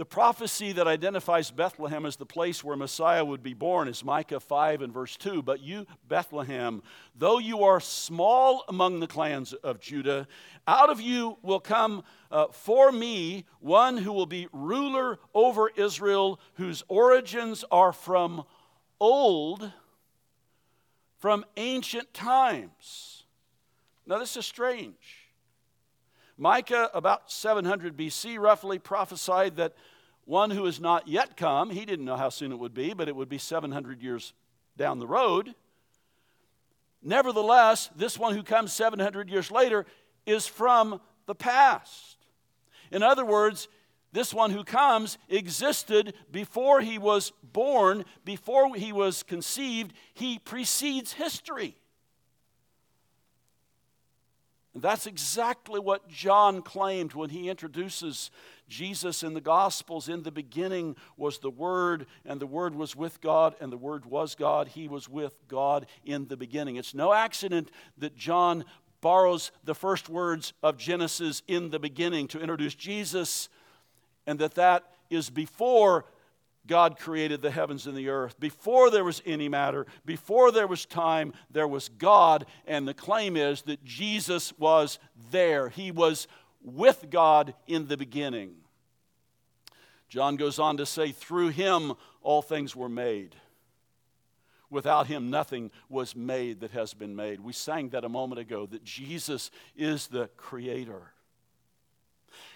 The 0.00 0.06
prophecy 0.06 0.72
that 0.72 0.88
identifies 0.88 1.50
Bethlehem 1.50 2.06
as 2.06 2.16
the 2.16 2.24
place 2.24 2.64
where 2.64 2.74
Messiah 2.74 3.22
would 3.22 3.42
be 3.42 3.52
born 3.52 3.86
is 3.86 4.02
Micah 4.02 4.40
5 4.40 4.80
and 4.80 4.94
verse 4.94 5.14
2. 5.18 5.42
But 5.42 5.60
you, 5.60 5.86
Bethlehem, 6.08 6.82
though 7.14 7.38
you 7.38 7.64
are 7.64 7.80
small 7.80 8.64
among 8.66 9.00
the 9.00 9.06
clans 9.06 9.52
of 9.52 9.78
Judah, 9.78 10.26
out 10.66 10.88
of 10.88 11.02
you 11.02 11.36
will 11.42 11.60
come 11.60 12.02
uh, 12.30 12.46
for 12.46 12.90
me 12.90 13.44
one 13.58 13.98
who 13.98 14.10
will 14.14 14.24
be 14.24 14.48
ruler 14.54 15.18
over 15.34 15.68
Israel, 15.76 16.40
whose 16.54 16.82
origins 16.88 17.62
are 17.70 17.92
from 17.92 18.44
old, 19.00 19.70
from 21.18 21.44
ancient 21.58 22.14
times. 22.14 23.24
Now, 24.06 24.16
this 24.16 24.34
is 24.38 24.46
strange. 24.46 25.20
Micah, 26.40 26.88
about 26.94 27.30
700 27.30 27.98
BC, 27.98 28.38
roughly 28.38 28.78
prophesied 28.78 29.56
that 29.56 29.74
one 30.30 30.52
who 30.52 30.64
has 30.64 30.80
not 30.80 31.08
yet 31.08 31.36
come, 31.36 31.70
he 31.70 31.84
didn't 31.84 32.04
know 32.04 32.16
how 32.16 32.28
soon 32.28 32.52
it 32.52 32.58
would 32.58 32.72
be, 32.72 32.92
but 32.92 33.08
it 33.08 33.16
would 33.16 33.28
be 33.28 33.36
700 33.36 34.00
years 34.00 34.32
down 34.76 35.00
the 35.00 35.06
road. 35.06 35.56
Nevertheless, 37.02 37.90
this 37.96 38.16
one 38.16 38.36
who 38.36 38.44
comes 38.44 38.72
700 38.72 39.28
years 39.28 39.50
later 39.50 39.86
is 40.26 40.46
from 40.46 41.00
the 41.26 41.34
past. 41.34 42.16
In 42.92 43.02
other 43.02 43.24
words, 43.24 43.66
this 44.12 44.32
one 44.32 44.52
who 44.52 44.62
comes 44.62 45.18
existed 45.28 46.14
before 46.30 46.80
he 46.80 46.96
was 46.96 47.32
born, 47.42 48.04
before 48.24 48.76
he 48.76 48.92
was 48.92 49.24
conceived. 49.24 49.92
He 50.14 50.38
precedes 50.38 51.12
history. 51.12 51.76
And 54.74 54.82
that's 54.82 55.06
exactly 55.06 55.80
what 55.80 56.08
John 56.08 56.62
claimed 56.62 57.14
when 57.14 57.30
he 57.30 57.48
introduces 57.48 58.30
Jesus 58.70 59.22
in 59.22 59.34
the 59.34 59.40
Gospels. 59.42 60.08
In 60.08 60.22
the 60.22 60.30
beginning 60.30 60.96
was 61.18 61.38
the 61.38 61.50
Word, 61.50 62.06
and 62.24 62.40
the 62.40 62.46
Word 62.46 62.74
was 62.74 62.96
with 62.96 63.20
God, 63.20 63.54
and 63.60 63.70
the 63.70 63.76
Word 63.76 64.06
was 64.06 64.34
God. 64.34 64.68
He 64.68 64.88
was 64.88 65.08
with 65.08 65.34
God 65.48 65.86
in 66.06 66.28
the 66.28 66.36
beginning. 66.36 66.76
It's 66.76 66.94
no 66.94 67.12
accident 67.12 67.70
that 67.98 68.16
John 68.16 68.64
borrows 69.02 69.50
the 69.64 69.74
first 69.74 70.08
words 70.08 70.54
of 70.62 70.78
Genesis 70.78 71.42
in 71.46 71.70
the 71.70 71.78
beginning 71.78 72.28
to 72.28 72.40
introduce 72.40 72.74
Jesus, 72.74 73.50
and 74.26 74.38
that 74.38 74.54
that 74.54 74.84
is 75.10 75.28
before 75.28 76.06
God 76.66 76.98
created 76.98 77.42
the 77.42 77.50
heavens 77.50 77.86
and 77.86 77.96
the 77.96 78.10
earth. 78.10 78.38
Before 78.38 78.90
there 78.90 79.02
was 79.02 79.22
any 79.26 79.48
matter, 79.48 79.86
before 80.04 80.52
there 80.52 80.66
was 80.66 80.86
time, 80.86 81.32
there 81.50 81.66
was 81.66 81.88
God. 81.88 82.46
And 82.66 82.86
the 82.86 82.94
claim 82.94 83.36
is 83.36 83.62
that 83.62 83.82
Jesus 83.82 84.52
was 84.58 84.98
there. 85.30 85.70
He 85.70 85.90
was 85.90 86.28
with 86.62 87.10
God 87.10 87.54
in 87.66 87.88
the 87.88 87.96
beginning. 87.96 88.54
John 90.08 90.36
goes 90.36 90.58
on 90.58 90.76
to 90.78 90.86
say, 90.86 91.12
through 91.12 91.48
him 91.48 91.92
all 92.22 92.42
things 92.42 92.74
were 92.74 92.88
made. 92.88 93.36
Without 94.68 95.08
him, 95.08 95.30
nothing 95.30 95.70
was 95.88 96.14
made 96.14 96.60
that 96.60 96.70
has 96.70 96.94
been 96.94 97.16
made. 97.16 97.40
We 97.40 97.52
sang 97.52 97.90
that 97.90 98.04
a 98.04 98.08
moment 98.08 98.40
ago 98.40 98.66
that 98.66 98.84
Jesus 98.84 99.50
is 99.76 100.06
the 100.06 100.28
creator. 100.36 101.12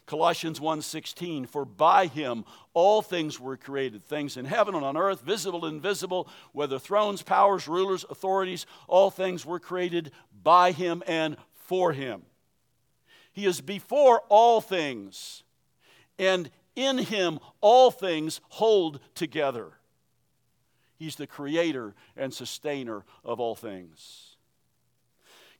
Colossians 0.06 0.60
1:16 0.60 1.48
for 1.48 1.64
by 1.64 2.06
him 2.06 2.44
all 2.74 3.02
things 3.02 3.40
were 3.40 3.56
created 3.56 4.04
things 4.04 4.36
in 4.36 4.44
heaven 4.44 4.74
and 4.74 4.84
on 4.84 4.96
earth 4.96 5.22
visible 5.22 5.64
and 5.64 5.76
invisible 5.76 6.28
whether 6.52 6.78
thrones 6.78 7.22
powers 7.22 7.66
rulers 7.66 8.04
authorities 8.10 8.66
all 8.86 9.10
things 9.10 9.44
were 9.44 9.58
created 9.58 10.12
by 10.42 10.72
him 10.72 11.02
and 11.06 11.36
for 11.54 11.92
him 11.92 12.22
he 13.34 13.46
is 13.46 13.60
before 13.60 14.22
all 14.28 14.60
things 14.60 15.42
and 16.18 16.50
in 16.76 16.98
him 16.98 17.38
all 17.60 17.90
things 17.90 18.40
hold 18.48 19.00
together. 19.14 19.72
He's 20.96 21.16
the 21.16 21.26
creator 21.26 21.94
and 22.16 22.32
sustainer 22.32 23.04
of 23.24 23.40
all 23.40 23.54
things. 23.54 24.36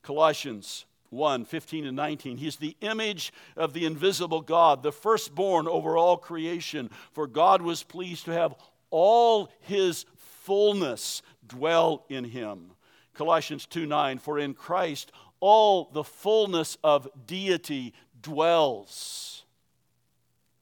Colossians 0.02 0.86
1 1.10 1.44
15 1.44 1.86
and 1.86 1.96
19. 1.96 2.36
He's 2.36 2.56
the 2.56 2.76
image 2.80 3.32
of 3.56 3.72
the 3.72 3.86
invisible 3.86 4.40
God, 4.40 4.82
the 4.82 4.92
firstborn 4.92 5.68
over 5.68 5.96
all 5.96 6.16
creation. 6.16 6.90
For 7.12 7.26
God 7.26 7.62
was 7.62 7.82
pleased 7.82 8.24
to 8.26 8.32
have 8.32 8.54
all 8.90 9.50
his 9.60 10.06
fullness 10.16 11.22
dwell 11.46 12.04
in 12.08 12.24
him. 12.24 12.70
Colossians 13.14 13.66
2 13.66 13.86
9. 13.86 14.18
For 14.18 14.38
in 14.38 14.54
Christ 14.54 15.12
all 15.46 15.90
the 15.92 16.02
fullness 16.02 16.78
of 16.82 17.06
deity 17.26 17.92
dwells. 18.22 19.44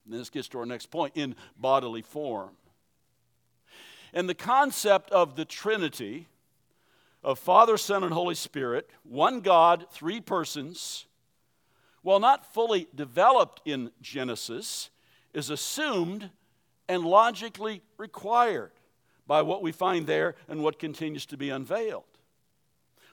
And 0.04 0.12
this 0.12 0.28
gets 0.28 0.48
to 0.48 0.58
our 0.58 0.66
next 0.66 0.86
point 0.86 1.12
in 1.16 1.36
bodily 1.56 2.02
form. 2.02 2.50
And 4.12 4.28
the 4.28 4.34
concept 4.34 5.12
of 5.12 5.36
the 5.36 5.44
Trinity, 5.44 6.26
of 7.22 7.38
Father, 7.38 7.76
Son, 7.76 8.02
and 8.02 8.12
Holy 8.12 8.34
Spirit, 8.34 8.90
one 9.04 9.40
God, 9.40 9.86
three 9.92 10.20
persons, 10.20 11.06
while 12.02 12.18
not 12.18 12.52
fully 12.52 12.88
developed 12.92 13.60
in 13.64 13.92
Genesis, 14.00 14.90
is 15.32 15.48
assumed 15.48 16.28
and 16.88 17.04
logically 17.04 17.82
required 17.98 18.72
by 19.28 19.42
what 19.42 19.62
we 19.62 19.70
find 19.70 20.08
there 20.08 20.34
and 20.48 20.60
what 20.60 20.80
continues 20.80 21.24
to 21.26 21.36
be 21.36 21.50
unveiled. 21.50 22.12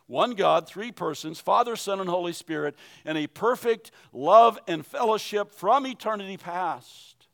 One 0.09 0.31
God, 0.31 0.67
three 0.67 0.91
persons, 0.91 1.39
Father, 1.39 1.75
Son, 1.75 1.99
and 1.99 2.09
Holy 2.09 2.33
Spirit, 2.33 2.75
and 3.05 3.15
a 3.15 3.27
perfect 3.27 3.91
love 4.11 4.57
and 4.67 4.83
fellowship 4.83 5.51
from 5.51 5.85
eternity 5.85 6.35
past. 6.35 7.27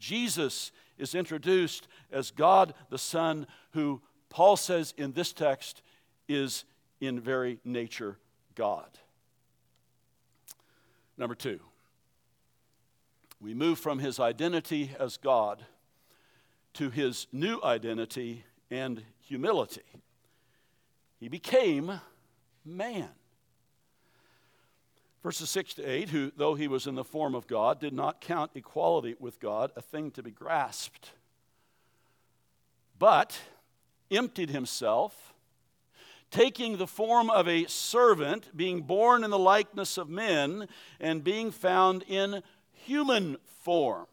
Jesus 0.00 0.72
is 0.98 1.14
introduced 1.14 1.86
as 2.10 2.32
God 2.32 2.74
the 2.90 2.98
Son, 2.98 3.46
who 3.74 4.02
Paul 4.28 4.56
says 4.56 4.92
in 4.98 5.12
this 5.12 5.32
text 5.32 5.82
is 6.26 6.64
in 7.00 7.20
very 7.20 7.60
nature 7.64 8.18
God. 8.56 8.88
Number 11.16 11.36
two, 11.36 11.60
we 13.40 13.54
move 13.54 13.78
from 13.78 14.00
his 14.00 14.18
identity 14.18 14.90
as 14.98 15.16
God 15.16 15.64
to 16.72 16.90
his 16.90 17.28
new 17.30 17.60
identity 17.62 18.42
and 18.68 19.04
humility. 19.20 19.82
He 21.24 21.30
became 21.30 21.90
man. 22.66 23.08
Verses 25.22 25.48
6 25.48 25.72
to 25.72 25.82
8, 25.82 26.10
who, 26.10 26.30
though 26.36 26.54
he 26.54 26.68
was 26.68 26.86
in 26.86 26.96
the 26.96 27.02
form 27.02 27.34
of 27.34 27.46
God, 27.46 27.80
did 27.80 27.94
not 27.94 28.20
count 28.20 28.50
equality 28.54 29.16
with 29.18 29.40
God 29.40 29.72
a 29.74 29.80
thing 29.80 30.10
to 30.10 30.22
be 30.22 30.30
grasped, 30.30 31.12
but 32.98 33.38
emptied 34.10 34.50
himself, 34.50 35.32
taking 36.30 36.76
the 36.76 36.86
form 36.86 37.30
of 37.30 37.48
a 37.48 37.64
servant, 37.68 38.54
being 38.54 38.82
born 38.82 39.24
in 39.24 39.30
the 39.30 39.38
likeness 39.38 39.96
of 39.96 40.10
men, 40.10 40.68
and 41.00 41.24
being 41.24 41.50
found 41.50 42.02
in 42.02 42.42
human 42.70 43.38
form. 43.62 44.08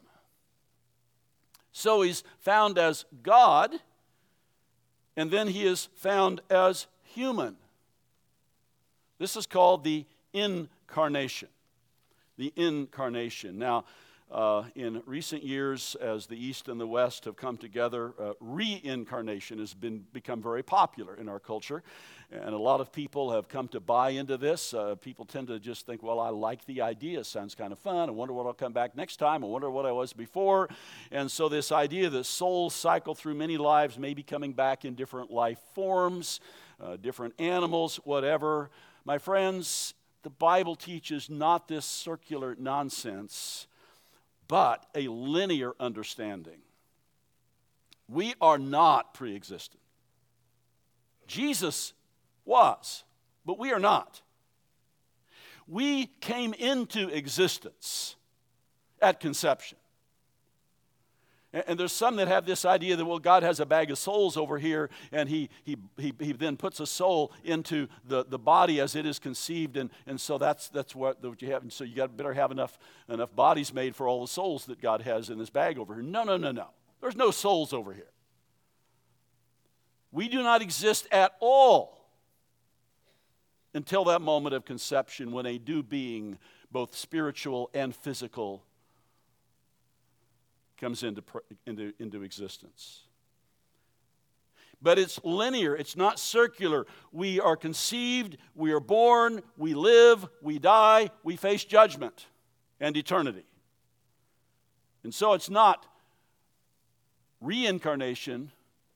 So 1.74 2.04
he's 2.04 2.24
found 2.40 2.78
as 2.78 3.04
God, 3.22 3.74
and 5.18 5.30
then 5.30 5.50
he 5.50 5.66
is 5.66 5.90
found 5.98 6.40
as 6.50 6.88
human. 7.14 7.56
This 9.20 9.36
is 9.36 9.46
called 9.46 9.84
the 9.84 10.06
incarnation. 10.34 11.50
The 12.38 12.52
incarnation. 12.56 13.60
Now, 13.60 13.86
uh, 14.32 14.64
in 14.76 15.04
recent 15.06 15.44
years, 15.44 15.96
as 16.00 16.26
the 16.26 16.42
East 16.42 16.70
and 16.70 16.80
the 16.80 16.88
West 16.88 17.26
have 17.26 17.36
come 17.36 17.58
together, 17.58 18.14
uh, 18.18 18.32
reincarnation 18.40 19.60
has 19.60 19.74
been, 19.74 20.06
become 20.14 20.42
very 20.42 20.64
popular 20.64 21.16
in 21.16 21.28
our 21.28 21.40
culture. 21.40 21.84
And 22.32 22.56
a 22.56 22.58
lot 22.58 22.80
of 22.80 22.94
people 22.94 23.32
have 23.34 23.50
come 23.50 23.68
to 23.70 23.82
buy 23.82 24.12
into 24.12 24.38
this. 24.38 24.74
Uh, 24.74 24.96
people 24.96 25.26
tend 25.26 25.48
to 25.48 25.60
just 25.60 25.86
think, 25.86 26.02
well, 26.02 26.18
I 26.18 26.30
like 26.30 26.66
the 26.66 26.80
idea. 26.80 27.26
Sounds 27.26 27.56
kind 27.56 27.74
of 27.74 27.80
fun. 27.80 28.08
I 28.08 28.12
wonder 28.14 28.34
what 28.34 28.46
I'll 28.46 28.54
come 28.54 28.72
back 28.72 28.96
next 28.96 29.18
time. 29.18 29.44
I 29.44 29.48
wonder 29.48 29.70
what 29.70 29.86
I 29.86 29.92
was 29.92 30.14
before. 30.14 30.70
And 31.12 31.30
so, 31.30 31.50
this 31.50 31.74
idea 31.74 32.10
that 32.10 32.24
souls 32.24 32.74
cycle 32.74 33.14
through 33.14 33.36
many 33.36 33.58
lives, 33.58 34.00
maybe 34.00 34.24
coming 34.24 34.54
back 34.54 34.86
in 34.86 34.96
different 34.96 35.30
life 35.30 35.60
forms, 35.76 36.40
uh, 36.82 36.98
different 36.98 37.34
animals, 37.40 37.98
whatever. 38.04 38.70
My 39.06 39.18
friends, 39.18 39.94
the 40.24 40.30
Bible 40.30 40.76
teaches 40.76 41.30
not 41.30 41.68
this 41.68 41.86
circular 41.86 42.56
nonsense, 42.60 43.68
but 44.48 44.86
a 44.96 45.08
linear 45.08 45.74
understanding. 45.80 46.60
We 48.08 48.34
are 48.42 48.58
not 48.58 49.14
pre 49.14 49.36
existent. 49.36 49.82
Jesus 51.28 51.94
was, 52.44 53.04
but 53.46 53.58
we 53.58 53.72
are 53.72 53.80
not. 53.80 54.22
We 55.68 56.08
came 56.20 56.54
into 56.54 57.08
existence 57.08 58.16
at 59.02 59.20
conception. 59.22 59.78
And 61.54 61.78
there's 61.78 61.92
some 61.92 62.16
that 62.16 62.30
have 62.30 62.46
this 62.46 62.64
idea 62.64 62.96
that, 62.96 63.04
well, 63.04 63.20
God 63.20 63.44
has 63.44 63.60
a 63.60 63.66
bag 63.66 63.92
of 63.92 63.98
souls 63.98 64.38
over 64.38 64.58
here, 64.58 64.90
and 65.12 65.28
He, 65.28 65.50
he, 65.64 65.76
he, 65.98 66.14
he 66.18 66.32
then 66.32 66.56
puts 66.56 66.80
a 66.80 66.86
soul 66.86 67.34
into 67.44 67.90
the, 68.06 68.24
the 68.24 68.40
body 68.40 68.80
as 68.80 68.96
it 68.96 69.06
is 69.06 69.20
conceived, 69.20 69.76
and, 69.76 69.90
and 70.08 70.20
so 70.20 70.38
that's, 70.38 70.70
that's 70.70 70.96
what, 70.96 71.22
what 71.22 71.42
you 71.42 71.52
have. 71.52 71.62
And 71.62 71.74
so 71.74 71.84
you 71.84 71.94
got 71.94 72.16
better 72.16 72.34
have 72.34 72.52
enough, 72.52 72.80
enough 73.10 73.36
bodies 73.36 73.74
made 73.74 73.98
for 73.98 74.08
all 74.08 74.22
the 74.22 74.30
souls 74.30 74.66
that 74.68 74.82
God 74.82 75.02
has 75.02 75.30
in 75.30 75.38
this 75.38 75.50
bag 75.50 75.78
over 75.78 75.94
here. 75.94 76.04
No, 76.04 76.24
no, 76.24 76.38
no, 76.38 76.54
no. 76.54 76.68
There's 77.02 77.18
no 77.18 77.32
souls 77.32 77.74
over 77.74 77.94
here. 77.94 78.12
We 80.14 80.30
do 80.30 80.44
not 80.44 80.62
exist 80.62 81.06
at 81.12 81.34
all 81.42 81.98
until 83.74 84.06
that 84.06 84.22
moment 84.22 84.56
of 84.56 84.64
conception 84.64 85.32
when 85.34 85.46
a 85.46 85.60
new 85.68 85.84
being, 85.84 86.38
both 86.72 86.96
spiritual 86.96 87.70
and 87.74 87.94
physical, 87.94 88.64
comes 90.82 91.04
into, 91.04 91.24
into, 91.66 91.94
into 92.00 92.24
existence. 92.24 93.04
But 94.82 94.98
it's 94.98 95.24
linear, 95.24 95.76
it's 95.76 95.96
not 95.96 96.20
circular. 96.20 96.88
We 97.12 97.40
are 97.40 97.56
conceived, 97.56 98.38
we 98.56 98.72
are 98.72 98.80
born, 98.80 99.44
we 99.56 99.76
live, 99.76 100.28
we 100.42 100.58
die, 100.58 101.12
we 101.24 101.36
face 101.36 101.64
judgment 101.64 102.26
and 102.80 102.98
eternity. 102.98 103.46
And 105.04 105.14
so 105.14 105.34
it's 105.34 105.52
not 105.52 105.86
reincarnation. 107.42 108.52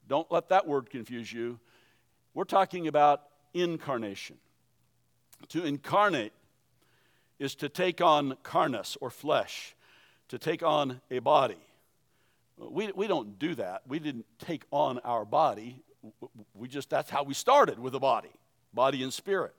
Don't 0.08 0.32
let 0.32 0.50
that 0.50 0.68
word 0.68 0.90
confuse 0.90 1.32
you. 1.32 1.60
We're 2.34 2.46
talking 2.46 2.88
about 2.88 3.22
incarnation. 3.54 4.38
To 5.50 5.64
incarnate 5.64 6.34
is 7.38 7.54
to 7.56 7.70
take 7.70 8.02
on 8.02 8.38
carnus 8.42 8.98
or 9.02 9.12
flesh, 9.12 9.76
to 10.30 10.40
take 10.40 10.64
on 10.64 11.02
a 11.12 11.20
body. 11.20 11.58
We, 12.58 12.92
we 12.94 13.08
don't 13.08 13.38
do 13.38 13.56
that. 13.56 13.82
We 13.88 14.00
didn't 14.00 14.26
take 14.40 14.64
on 14.72 15.00
our 15.00 15.26
body. 15.26 15.84
We 16.54 16.68
just, 16.68 16.90
that's 16.90 17.10
how 17.10 17.24
we 17.24 17.34
started 17.34 17.80
with 17.80 17.96
a 17.96 18.00
body, 18.00 18.32
body 18.74 19.04
and 19.04 19.14
spirit. 19.14 19.54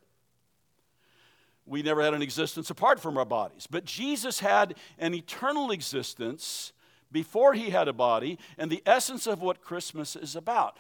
We 1.67 1.83
never 1.83 2.03
had 2.03 2.15
an 2.15 2.23
existence 2.23 2.71
apart 2.71 3.01
from 3.01 3.19
our 3.19 3.25
bodies. 3.25 3.67
But 3.69 3.85
Jesus 3.85 4.41
had 4.41 4.77
an 4.99 5.15
eternal 5.15 5.73
existence 5.73 6.73
before 7.13 7.55
he 7.55 7.71
had 7.71 7.89
a 7.89 7.93
body, 7.93 8.39
and 8.59 8.71
the 8.71 8.83
essence 8.87 9.27
of 9.27 9.41
what 9.41 9.61
Christmas 9.61 10.17
is 10.17 10.37
about. 10.37 10.77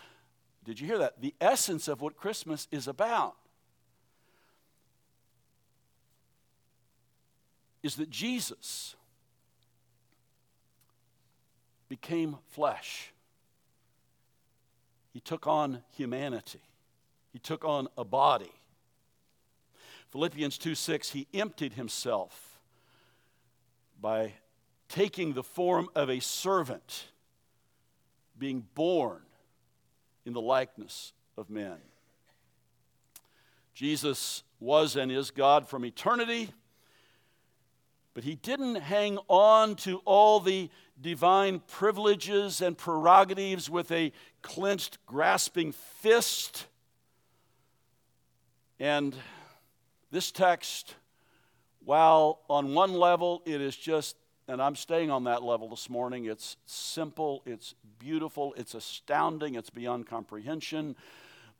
Did 0.65 0.81
you 0.81 0.87
hear 0.87 0.99
that? 0.99 1.21
The 1.21 1.35
essence 1.41 1.89
of 1.89 2.01
what 2.01 2.17
Christmas 2.17 2.67
is 2.71 2.89
about 2.89 3.37
is 7.83 7.97
that 7.97 8.11
Jesus 8.11 8.97
became 11.89 12.37
flesh. 12.49 13.13
He 15.13 15.21
took 15.21 15.47
on 15.47 15.83
humanity. 15.97 16.61
He 17.33 17.39
took 17.39 17.65
on 17.65 17.89
a 17.97 18.05
body. 18.05 18.53
Philippians 20.11 20.59
2 20.59 20.75
6, 20.75 21.11
he 21.11 21.27
emptied 21.35 21.75
himself 21.75 22.59
by 24.01 24.35
taking 24.89 25.33
the 25.33 25.43
form 25.43 25.89
of 25.95 26.11
a 26.11 26.21
servant, 26.21 27.07
being 28.39 28.67
born 28.75 29.23
in 30.25 30.33
the 30.33 30.41
likeness 30.41 31.13
of 31.37 31.51
men. 31.51 31.77
Jesus 33.75 34.43
was 34.61 34.97
and 34.97 35.13
is 35.13 35.31
God 35.31 35.69
from 35.69 35.85
eternity, 35.85 36.51
but 38.17 38.25
he 38.25 38.35
didn't 38.37 38.77
hang 38.77 39.19
on 39.29 39.77
to 39.77 39.99
all 40.07 40.41
the 40.41 40.71
divine 40.99 41.61
privileges 41.69 42.63
and 42.63 42.79
prerogatives 42.79 43.69
with 43.69 43.93
a 43.93 44.11
clenched, 44.41 44.97
grasping 45.05 45.71
fist. 45.71 46.65
And 48.81 49.15
this 50.11 50.33
text, 50.33 50.95
while 51.85 52.41
on 52.49 52.73
one 52.73 52.95
level 52.95 53.43
it 53.45 53.61
is 53.61 53.77
just 53.77 54.17
and 54.49 54.63
I'm 54.63 54.77
staying 54.77 55.11
on 55.11 55.25
that 55.25 55.43
level 55.43 55.69
this 55.69 55.91
morning. 55.91 56.25
It's 56.25 56.57
simple, 56.65 57.43
it's 57.45 57.75
beautiful, 57.99 58.55
it's 58.57 58.75
astounding, 58.75 59.57
it's 59.57 59.71
beyond 59.71 60.07
comprehension. 60.07 60.97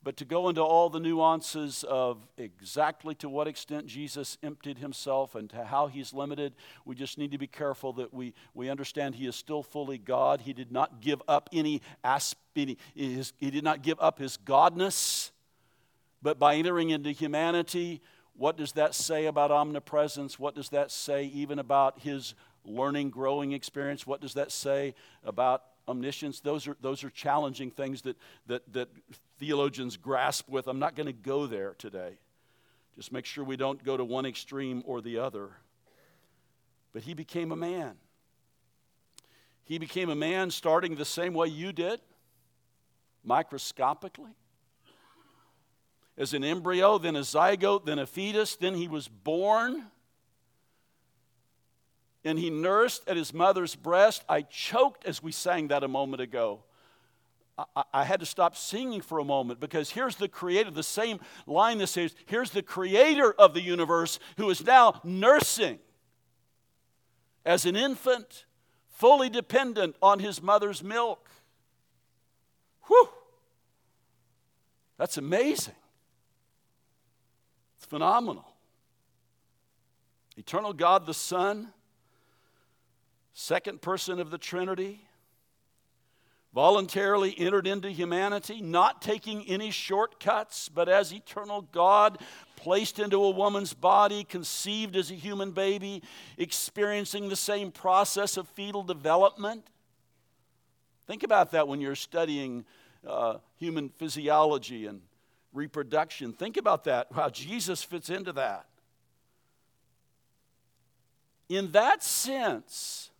But 0.03 0.17
to 0.17 0.25
go 0.25 0.47
into 0.47 0.61
all 0.61 0.89
the 0.89 0.99
nuances 0.99 1.83
of 1.83 2.25
exactly 2.37 3.15
to 3.15 3.27
what 3.27 3.47
extent 3.47 3.87
Jesus 3.87 4.37
emptied 4.41 4.77
himself 4.77 5.35
and 5.35 5.49
to 5.49 5.65
how 5.65 5.87
he's 5.87 6.13
limited, 6.13 6.53
we 6.85 6.95
just 6.95 7.17
need 7.17 7.31
to 7.31 7.37
be 7.37 7.47
careful 7.47 7.93
that 7.93 8.13
we, 8.13 8.33
we 8.53 8.69
understand 8.69 9.15
he 9.15 9.27
is 9.27 9.35
still 9.35 9.63
fully 9.63 9.97
God. 9.97 10.41
He 10.41 10.53
did 10.53 10.71
not 10.71 11.01
give 11.01 11.21
up 11.27 11.49
any 11.51 11.81
aspect, 12.03 12.77
he 12.95 13.25
did 13.39 13.63
not 13.63 13.81
give 13.83 13.99
up 13.99 14.17
his 14.17 14.37
godness, 14.37 15.31
but 16.21 16.39
by 16.39 16.55
entering 16.55 16.89
into 16.89 17.11
humanity, 17.11 18.01
what 18.33 18.57
does 18.57 18.73
that 18.73 18.95
say 18.95 19.25
about 19.25 19.51
omnipresence? 19.51 20.39
What 20.39 20.55
does 20.55 20.69
that 20.69 20.91
say 20.91 21.25
even 21.25 21.59
about 21.59 21.99
his 21.99 22.35
learning, 22.63 23.09
growing 23.09 23.51
experience? 23.51 24.05
What 24.05 24.21
does 24.21 24.35
that 24.35 24.51
say 24.51 24.93
about 25.23 25.63
omniscience? 25.87 26.39
Those 26.39 26.67
are, 26.67 26.77
those 26.81 27.03
are 27.03 27.09
challenging 27.09 27.71
things 27.71 28.01
that, 28.03 28.17
that, 28.47 28.73
that 28.73 28.89
theologians 29.39 29.97
grasp 29.97 30.49
with. 30.49 30.67
I'm 30.67 30.79
not 30.79 30.95
going 30.95 31.07
to 31.07 31.13
go 31.13 31.47
there 31.47 31.75
today. 31.77 32.17
Just 32.95 33.11
make 33.11 33.25
sure 33.25 33.43
we 33.43 33.57
don't 33.57 33.83
go 33.83 33.95
to 33.95 34.03
one 34.03 34.25
extreme 34.25 34.83
or 34.85 35.01
the 35.01 35.19
other. 35.19 35.49
But 36.93 37.03
he 37.03 37.13
became 37.13 37.51
a 37.51 37.55
man. 37.55 37.95
He 39.65 39.77
became 39.77 40.09
a 40.09 40.15
man 40.15 40.49
starting 40.49 40.95
the 40.95 41.05
same 41.05 41.33
way 41.33 41.47
you 41.47 41.73
did, 41.73 41.99
microscopically 43.23 44.31
as 46.17 46.33
an 46.33 46.43
embryo, 46.43 46.97
then 46.97 47.15
a 47.15 47.21
zygote, 47.21 47.85
then 47.85 47.99
a 47.99 48.07
fetus, 48.07 48.55
then 48.55 48.73
he 48.73 48.87
was 48.87 49.07
born. 49.07 49.85
And 52.27 52.37
he 52.37 52.49
nursed 52.49 53.07
at 53.07 53.15
his 53.15 53.33
mother's 53.33 53.73
breast. 53.73 54.21
I 54.27 54.41
choked 54.41 55.05
as 55.05 55.23
we 55.23 55.31
sang 55.31 55.69
that 55.69 55.81
a 55.81 55.87
moment 55.87 56.21
ago. 56.21 56.59
I, 57.57 57.83
I, 57.93 58.03
had 58.03 58.19
to 58.19 58.25
stop 58.25 58.57
singing 58.57 58.99
for 58.99 59.19
a 59.19 59.23
moment 59.23 59.61
because 59.61 59.91
here's 59.91 60.17
the 60.17 60.27
creator, 60.27 60.69
the 60.69 60.83
same 60.83 61.21
line 61.45 61.77
that 61.77 61.87
says, 61.87 62.13
Here's 62.25 62.51
the 62.51 62.61
creator 62.61 63.31
of 63.31 63.53
the 63.53 63.61
universe 63.61 64.19
who 64.35 64.49
is 64.49 64.61
now 64.61 64.99
nursing 65.05 65.79
as 67.45 67.65
an 67.65 67.77
infant, 67.77 68.43
fully 68.89 69.29
dependent 69.29 69.95
on 70.01 70.19
his 70.19 70.41
mother's 70.41 70.83
milk. 70.83 71.29
Whew! 72.87 73.07
That's 74.97 75.17
amazing 75.17 75.75
It's 77.77 77.85
phenomenal. 77.85 78.53
Eternal 80.35 80.73
God 80.73 81.05
the 81.05 81.13
Son, 81.13 81.71
second 83.39 83.83
person 83.83 84.19
of 84.19 84.31
the 84.31 84.37
Trinity, 84.39 84.99
voluntarily 86.55 87.35
entered 87.37 87.67
into 87.67 87.87
humanity, 87.91 88.61
not 88.61 88.99
taking 88.99 89.47
any 89.47 89.69
shortcuts, 89.69 90.69
but 90.69 90.89
as 90.89 91.13
eternal 91.13 91.61
God, 91.61 92.17
placed 92.55 92.97
into 92.97 93.23
a 93.23 93.29
woman's 93.29 93.75
body, 93.75 94.23
conceived 94.23 94.95
as 94.95 95.11
a 95.11 95.13
human 95.13 95.51
baby, 95.51 96.01
experiencing 96.39 97.29
the 97.29 97.35
same 97.35 97.71
process 97.71 98.37
of 98.37 98.47
fetal 98.47 98.81
development. 98.81 99.67
Think 101.05 101.21
about 101.21 101.51
that 101.51 101.67
when 101.67 101.79
you're 101.79 101.93
studying 101.93 102.65
uh, 103.05 103.37
human 103.57 103.89
physiology 103.89 104.87
and 104.87 105.01
reproduction. 105.53 106.33
Think 106.33 106.57
about 106.57 106.85
that, 106.85 107.05
how 107.13 107.29
Jesus 107.29 107.83
fits 107.83 108.09
into 108.09 108.33
that. 108.33 108.65
In 111.49 111.71
that 111.73 112.01
sense, 112.03 113.11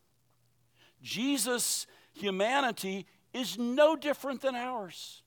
Jesus' 1.07 1.87
humanity 2.11 3.05
is 3.33 3.57
no 3.57 3.95
different 3.95 4.41
than 4.41 4.55
ours, 4.55 5.23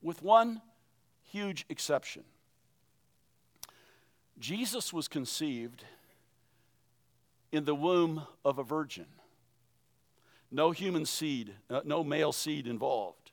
with 0.00 0.22
one 0.22 0.62
huge 1.24 1.66
exception. 1.68 2.24
Jesus 4.38 4.94
was 4.94 5.08
conceived 5.08 5.84
in 7.52 7.66
the 7.66 7.74
womb 7.74 8.22
of 8.46 8.58
a 8.58 8.64
virgin. 8.64 9.06
No 10.50 10.70
human 10.70 11.04
seed, 11.04 11.52
uh, 11.68 11.82
no 11.84 12.02
male 12.02 12.32
seed 12.32 12.66
involved. 12.66 13.23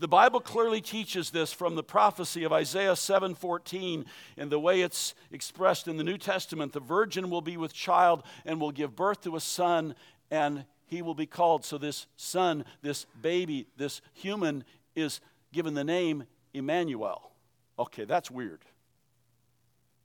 The 0.00 0.08
Bible 0.08 0.40
clearly 0.40 0.80
teaches 0.80 1.30
this 1.30 1.52
from 1.52 1.74
the 1.74 1.82
prophecy 1.82 2.44
of 2.44 2.52
Isaiah 2.52 2.94
7:14 2.94 4.06
and 4.36 4.50
the 4.50 4.60
way 4.60 4.82
it's 4.82 5.14
expressed 5.32 5.88
in 5.88 5.96
the 5.96 6.04
New 6.04 6.18
Testament. 6.18 6.72
The 6.72 6.80
virgin 6.80 7.30
will 7.30 7.40
be 7.40 7.56
with 7.56 7.72
child 7.72 8.22
and 8.44 8.60
will 8.60 8.70
give 8.70 8.94
birth 8.94 9.22
to 9.22 9.34
a 9.34 9.40
son 9.40 9.96
and 10.30 10.64
he 10.86 11.02
will 11.02 11.14
be 11.14 11.26
called 11.26 11.64
so 11.64 11.78
this 11.78 12.06
son, 12.16 12.64
this 12.80 13.06
baby, 13.20 13.66
this 13.76 14.00
human 14.12 14.64
is 14.94 15.20
given 15.52 15.74
the 15.74 15.84
name 15.84 16.24
Emmanuel. 16.54 17.32
Okay, 17.78 18.04
that's 18.04 18.30
weird. 18.30 18.64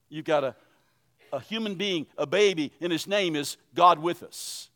You've 0.09 0.25
got 0.25 0.43
a, 0.43 0.55
a 1.31 1.39
human 1.39 1.75
being, 1.75 2.07
a 2.17 2.25
baby, 2.25 2.71
and 2.81 2.91
his 2.91 3.07
name 3.07 3.35
is 3.35 3.57
God 3.75 3.99
with 3.99 4.23
us. 4.23 4.69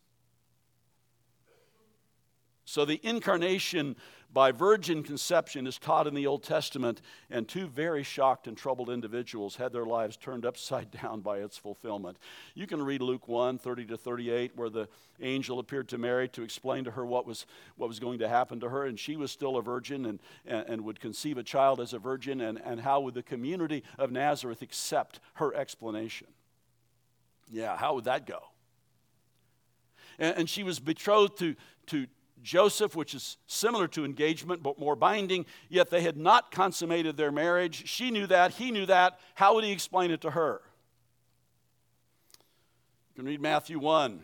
So 2.65 2.85
the 2.85 2.99
incarnation 3.01 3.95
by 4.37 4.51
virgin 4.51 5.01
conception 5.01 5.65
is 5.65 5.79
taught 5.79 6.05
in 6.05 6.13
the 6.13 6.27
Old 6.27 6.43
Testament, 6.43 7.01
and 7.31 7.47
two 7.47 7.65
very 7.65 8.03
shocked 8.03 8.45
and 8.45 8.55
troubled 8.55 8.87
individuals 8.87 9.55
had 9.55 9.73
their 9.73 9.87
lives 9.87 10.15
turned 10.15 10.45
upside 10.45 10.91
down 11.01 11.21
by 11.21 11.39
its 11.39 11.57
fulfillment. 11.57 12.19
You 12.53 12.67
can 12.67 12.83
read 12.83 13.01
Luke 13.01 13.27
1 13.27 13.57
30 13.57 13.85
to 13.85 13.97
38, 13.97 14.51
where 14.55 14.69
the 14.69 14.89
angel 15.19 15.57
appeared 15.57 15.89
to 15.89 15.97
Mary 15.97 16.27
to 16.29 16.43
explain 16.43 16.83
to 16.83 16.91
her 16.91 17.03
what 17.03 17.25
was, 17.25 17.47
what 17.77 17.89
was 17.89 17.99
going 17.99 18.19
to 18.19 18.29
happen 18.29 18.59
to 18.59 18.69
her, 18.69 18.85
and 18.85 18.99
she 18.99 19.15
was 19.15 19.31
still 19.31 19.57
a 19.57 19.61
virgin 19.63 20.05
and, 20.05 20.19
and, 20.45 20.69
and 20.69 20.83
would 20.83 20.99
conceive 20.99 21.39
a 21.39 21.43
child 21.43 21.81
as 21.81 21.93
a 21.93 21.97
virgin, 21.97 22.39
and, 22.39 22.61
and 22.63 22.81
how 22.81 22.99
would 22.99 23.15
the 23.15 23.23
community 23.23 23.83
of 23.97 24.11
Nazareth 24.11 24.61
accept 24.61 25.19
her 25.33 25.55
explanation? 25.55 26.27
Yeah, 27.49 27.75
how 27.75 27.95
would 27.95 28.03
that 28.03 28.27
go? 28.27 28.43
And, 30.19 30.47
she 30.47 30.61
was 30.61 30.79
betrothed 30.79 31.39
to, 31.39 31.55
to, 31.87 32.07
Joseph, 32.41 32.95
which 32.95 33.13
is 33.13 33.37
similar 33.47 33.87
to 33.89 34.05
engagement 34.05 34.63
but 34.63 34.79
more 34.79 34.95
binding, 34.95 35.45
yet 35.69 35.89
they 35.89 36.01
had 36.01 36.17
not 36.17 36.51
consummated 36.51 37.17
their 37.17 37.31
marriage. 37.31 37.87
She 37.87 38.11
knew 38.11 38.27
that, 38.27 38.51
he 38.51 38.71
knew 38.71 38.85
that. 38.85 39.19
How 39.35 39.55
would 39.55 39.63
he 39.63 39.71
explain 39.71 40.11
it 40.11 40.21
to 40.21 40.31
her? 40.31 40.61
You 43.09 43.21
can 43.21 43.25
read 43.25 43.41
Matthew 43.41 43.79
1. 43.79 44.21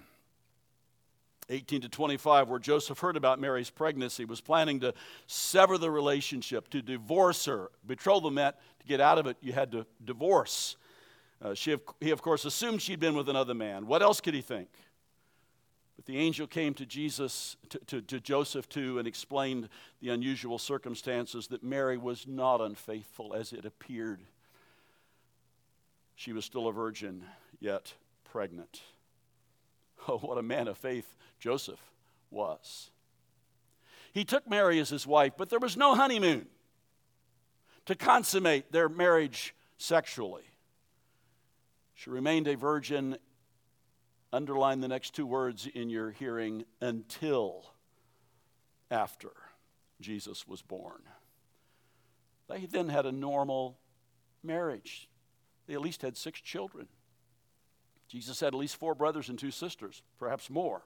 18 1.49 1.81
to 1.81 1.89
25, 1.89 2.49
where 2.49 2.59
Joseph 2.59 2.99
heard 2.99 3.17
about 3.17 3.39
Mary's 3.39 3.69
pregnancy, 3.69 4.25
was 4.25 4.41
planning 4.41 4.79
to 4.79 4.93
sever 5.27 5.77
the 5.77 5.91
relationship, 5.91 6.69
to 6.69 6.81
divorce 6.81 7.45
her. 7.45 7.69
Betrothal 7.85 8.31
meant 8.31 8.55
to 8.79 8.87
get 8.87 9.01
out 9.01 9.17
of 9.17 9.27
it, 9.27 9.37
you 9.41 9.51
had 9.53 9.71
to 9.71 9.85
divorce. 10.03 10.77
Uh, 11.41 11.53
she, 11.53 11.75
he, 11.99 12.11
of 12.11 12.21
course, 12.21 12.45
assumed 12.45 12.81
she'd 12.81 12.99
been 12.99 13.15
with 13.15 13.27
another 13.27 13.53
man. 13.53 13.85
What 13.85 14.01
else 14.01 14.21
could 14.21 14.33
he 14.33 14.41
think? 14.41 14.69
But 15.95 16.05
the 16.05 16.17
angel 16.17 16.47
came 16.47 16.73
to 16.75 16.85
Jesus, 16.85 17.55
to, 17.69 17.79
to, 17.79 18.01
to, 18.01 18.19
Joseph 18.19 18.67
too, 18.67 18.97
and 18.97 19.07
explained 19.07 19.69
the 20.01 20.09
unusual 20.09 20.57
circumstances 20.57 21.47
that 21.47 21.63
Mary 21.63 21.97
was 21.97 22.25
not 22.27 22.61
unfaithful 22.61 23.33
as 23.33 23.53
it 23.53 23.65
appeared. 23.65 24.21
She 26.15 26.33
was 26.33 26.45
still 26.45 26.67
a 26.67 26.73
virgin, 26.73 27.23
yet 27.59 27.93
pregnant. 28.23 28.81
Oh, 30.05 30.17
what 30.17 30.37
a 30.37 30.43
man 30.43 30.67
of 30.67 30.77
faith 30.77 31.15
Joseph 31.39 31.79
was. 32.29 32.91
He 34.11 34.25
took 34.25 34.49
Mary 34.49 34.79
as 34.79 34.89
his 34.89 35.07
wife, 35.07 35.31
but 35.37 35.49
there 35.49 35.59
was 35.59 35.77
no 35.77 35.95
honeymoon 35.95 36.47
to 37.85 37.95
consummate 37.95 38.69
their 38.71 38.89
marriage 38.89 39.55
sexually. 39.77 40.43
She 41.95 42.09
remained 42.09 42.49
a 42.49 42.57
virgin 42.57 43.17
Underline 44.33 44.81
the 44.81 44.87
next 44.87 45.13
two 45.13 45.27
words 45.27 45.67
in 45.67 45.91
your 45.91 46.09
hearing 46.09 46.65
until 46.81 47.67
after 48.89 49.29
Jesus 50.01 50.47
was 50.47 50.63
born. 50.63 51.03
They 52.49 52.65
then 52.65 52.89
had 52.89 53.05
a 53.05 53.11
normal 53.11 53.77
marriage. 54.41 55.07
They 55.67 55.75
at 55.75 55.81
least 55.81 56.01
had 56.01 56.17
six 56.17 56.41
children. 56.41 56.87
Jesus 58.07 58.39
had 58.39 58.47
at 58.47 58.55
least 58.55 58.75
four 58.75 58.95
brothers 58.95 59.29
and 59.29 59.37
two 59.37 59.51
sisters, 59.51 60.01
perhaps 60.17 60.49
more. 60.49 60.81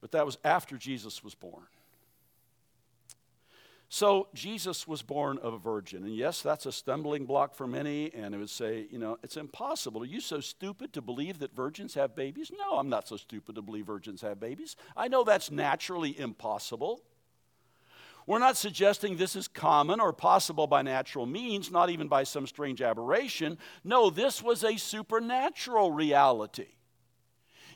But 0.00 0.10
that 0.12 0.26
was 0.26 0.36
after 0.44 0.76
Jesus 0.76 1.22
was 1.22 1.36
born. 1.36 1.66
So 3.90 4.28
Jesus 4.34 4.86
was 4.86 5.00
born 5.00 5.38
of 5.38 5.54
a 5.54 5.58
virgin. 5.58 6.04
And 6.04 6.14
yes, 6.14 6.42
that's 6.42 6.66
a 6.66 6.72
stumbling 6.72 7.24
block 7.24 7.54
for 7.54 7.66
many. 7.66 8.12
And 8.14 8.34
it 8.34 8.38
would 8.38 8.50
say, 8.50 8.86
you 8.90 8.98
know, 8.98 9.18
it's 9.22 9.38
impossible. 9.38 10.02
Are 10.02 10.06
you 10.06 10.20
so 10.20 10.40
stupid 10.40 10.92
to 10.92 11.00
believe 11.00 11.38
that 11.38 11.56
virgins 11.56 11.94
have 11.94 12.14
babies? 12.14 12.52
No, 12.56 12.78
I'm 12.78 12.90
not 12.90 13.08
so 13.08 13.16
stupid 13.16 13.54
to 13.54 13.62
believe 13.62 13.86
virgins 13.86 14.20
have 14.20 14.38
babies. 14.38 14.76
I 14.94 15.08
know 15.08 15.24
that's 15.24 15.50
naturally 15.50 16.18
impossible. 16.18 17.02
We're 18.26 18.38
not 18.38 18.58
suggesting 18.58 19.16
this 19.16 19.34
is 19.34 19.48
common 19.48 20.00
or 20.00 20.12
possible 20.12 20.66
by 20.66 20.82
natural 20.82 21.24
means, 21.24 21.70
not 21.70 21.88
even 21.88 22.08
by 22.08 22.24
some 22.24 22.46
strange 22.46 22.82
aberration. 22.82 23.56
No, 23.84 24.10
this 24.10 24.42
was 24.42 24.64
a 24.64 24.76
supernatural 24.76 25.92
reality. 25.92 26.66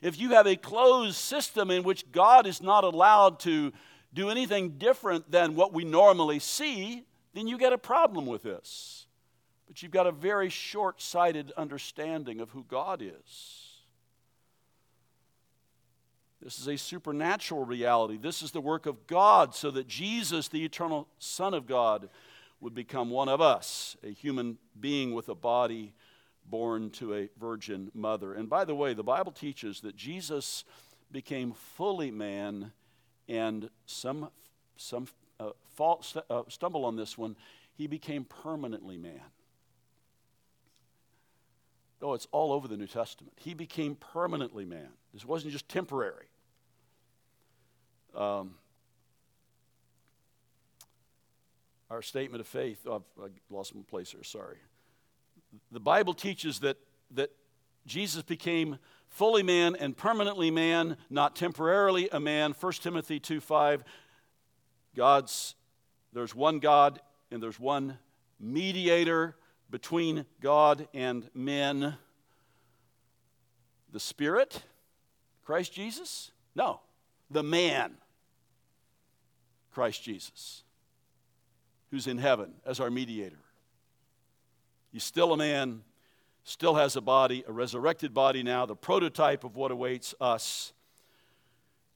If 0.03 0.21
you 0.21 0.31
have 0.31 0.47
a 0.47 0.57
closed 0.57 1.17
system 1.17 1.71
in 1.71 1.85
which 1.85 2.13
God 2.13 2.47
is 2.47 2.61
not 2.61 2.85
allowed 2.85 3.41
to 3.41 3.73
do 4.15 4.31
anything 4.31 4.79
different 4.79 5.31
than 5.31 5.55
what 5.55 5.73
we 5.73 5.85
normally 5.85 6.39
see, 6.39 7.05
then 7.35 7.47
you 7.47 7.59
get 7.59 7.73
a 7.73 7.79
problem 7.79 8.27
with 8.27 8.43
this. 8.43 9.07
But 9.67 9.83
you've 9.83 9.93
got 9.93 10.07
a 10.07 10.13
very 10.13 10.51
short 10.51 11.01
sighted 11.01 11.53
understanding 11.57 12.41
of 12.41 12.51
who 12.51 12.65
God 12.69 13.01
is. 13.03 13.69
This 16.43 16.59
is 16.59 16.67
a 16.67 16.77
supernatural 16.77 17.65
reality. 17.65 18.19
This 18.19 18.43
is 18.43 18.51
the 18.51 18.61
work 18.61 18.87
of 18.87 19.07
God 19.07 19.55
so 19.55 19.71
that 19.71 19.87
Jesus, 19.87 20.49
the 20.49 20.65
eternal 20.65 21.07
Son 21.19 21.55
of 21.55 21.67
God, 21.67 22.09
would 22.61 22.75
become 22.75 23.11
one 23.11 23.29
of 23.29 23.41
us, 23.41 23.97
a 24.03 24.09
human 24.09 24.59
being 24.79 25.15
with 25.15 25.29
a 25.29 25.35
body 25.35 25.95
born 26.45 26.91
to 26.91 27.15
a 27.15 27.29
virgin 27.39 27.91
mother. 27.95 28.35
And 28.35 28.49
by 28.51 28.65
the 28.65 28.75
way, 28.75 28.93
the 28.93 29.05
Bible 29.05 29.33
teaches 29.33 29.81
that 29.81 29.97
Jesus 29.97 30.65
became 31.11 31.53
fully 31.53 32.11
man, 32.11 32.73
and 33.33 33.71
some, 33.87 34.29
some 34.77 35.07
uh, 35.41 35.51
fall, 35.75 36.03
st- 36.03 36.27
uh, 36.29 36.43
stumble 36.49 36.85
on 36.85 36.97
this 36.97 37.17
one, 37.17 37.35
he 37.75 37.87
became 37.87 38.25
permanently 38.25 38.99
man. 38.99 39.23
Oh, 42.03 42.13
it's 42.13 42.29
all 42.31 42.53
over 42.53 42.69
the 42.69 42.77
New 42.77 42.87
Testament. 42.87 43.33
He 43.41 43.55
became 43.55 43.95
permanently 43.95 44.67
man. 44.67 44.89
This 45.15 45.25
wasn't 45.25 45.53
just 45.53 45.67
temporary. 45.67 46.27
Um, 48.15 48.57
our 51.91 52.03
statement 52.03 52.43
of 52.43 52.47
faith, 52.47 52.87
oh, 52.87 53.03
I 53.23 53.29
lost 53.49 53.75
my 53.75 53.83
place 53.89 54.11
here, 54.11 54.25
sorry. 54.25 54.59
The 55.71 55.81
Bible 55.81 56.13
teaches 56.13 56.61
that, 56.61 56.77
that 57.13 57.31
Jesus 57.87 58.23
became 58.23 58.79
fully 59.13 59.43
man 59.43 59.77
and 59.77 59.97
permanently 59.97 60.51
man, 60.51 60.97
not 61.11 61.37
temporarily 61.37 62.09
a 62.11 62.19
man. 62.19 62.55
1 62.59 62.73
Timothy 62.75 63.21
2 63.21 63.41
5. 63.41 63.85
God's, 64.97 65.55
there's 66.13 66.35
one 66.35 66.59
God 66.59 67.01
and 67.31 67.43
there's 67.43 67.61
one 67.61 67.99
mediator 68.41 69.37
between 69.71 70.27
God 70.41 70.89
and 70.93 71.29
men. 71.35 71.95
The 73.93 74.01
Spirit, 74.01 74.63
Christ 75.45 75.73
Jesus? 75.75 76.31
No, 76.55 76.81
the 77.31 77.43
man, 77.43 77.93
Christ 79.73 80.03
Jesus, 80.03 80.63
who's 81.91 82.07
in 82.07 82.17
heaven 82.17 82.55
as 82.65 82.81
our 82.81 82.91
mediator. 82.91 83.39
He's 84.91 85.05
still 85.05 85.33
a 85.35 85.37
man, 85.37 85.83
still 86.45 86.75
has 86.75 86.97
a 86.97 87.01
body, 87.01 87.45
a 87.47 87.53
resurrected 87.53 88.13
body 88.13 88.43
now, 88.43 88.67
the 88.67 88.77
prototype 88.77 89.45
of 89.45 89.57
what 89.57 89.71
awaits 89.71 90.15
us. 90.21 90.73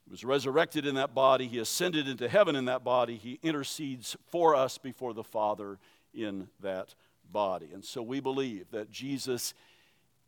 He 0.05 0.11
was 0.11 0.25
resurrected 0.25 0.87
in 0.87 0.95
that 0.95 1.15
body. 1.15 1.49
He 1.49 1.59
ascended 1.59 2.07
into 2.07 2.29
heaven 2.29 2.55
in 2.55 2.67
that 2.67 2.85
body. 2.85 3.17
He 3.17 3.41
intercedes 3.43 4.17
for 4.29 4.55
us 4.55 4.79
before 4.79 5.15
the 5.15 5.25
Father 5.25 5.79
in 6.15 6.49
that 6.61 6.95
body. 7.31 7.71
And 7.73 7.85
so 7.85 8.03
we 8.03 8.21
believe 8.21 8.71
that 8.71 8.91
Jesus 8.91 9.53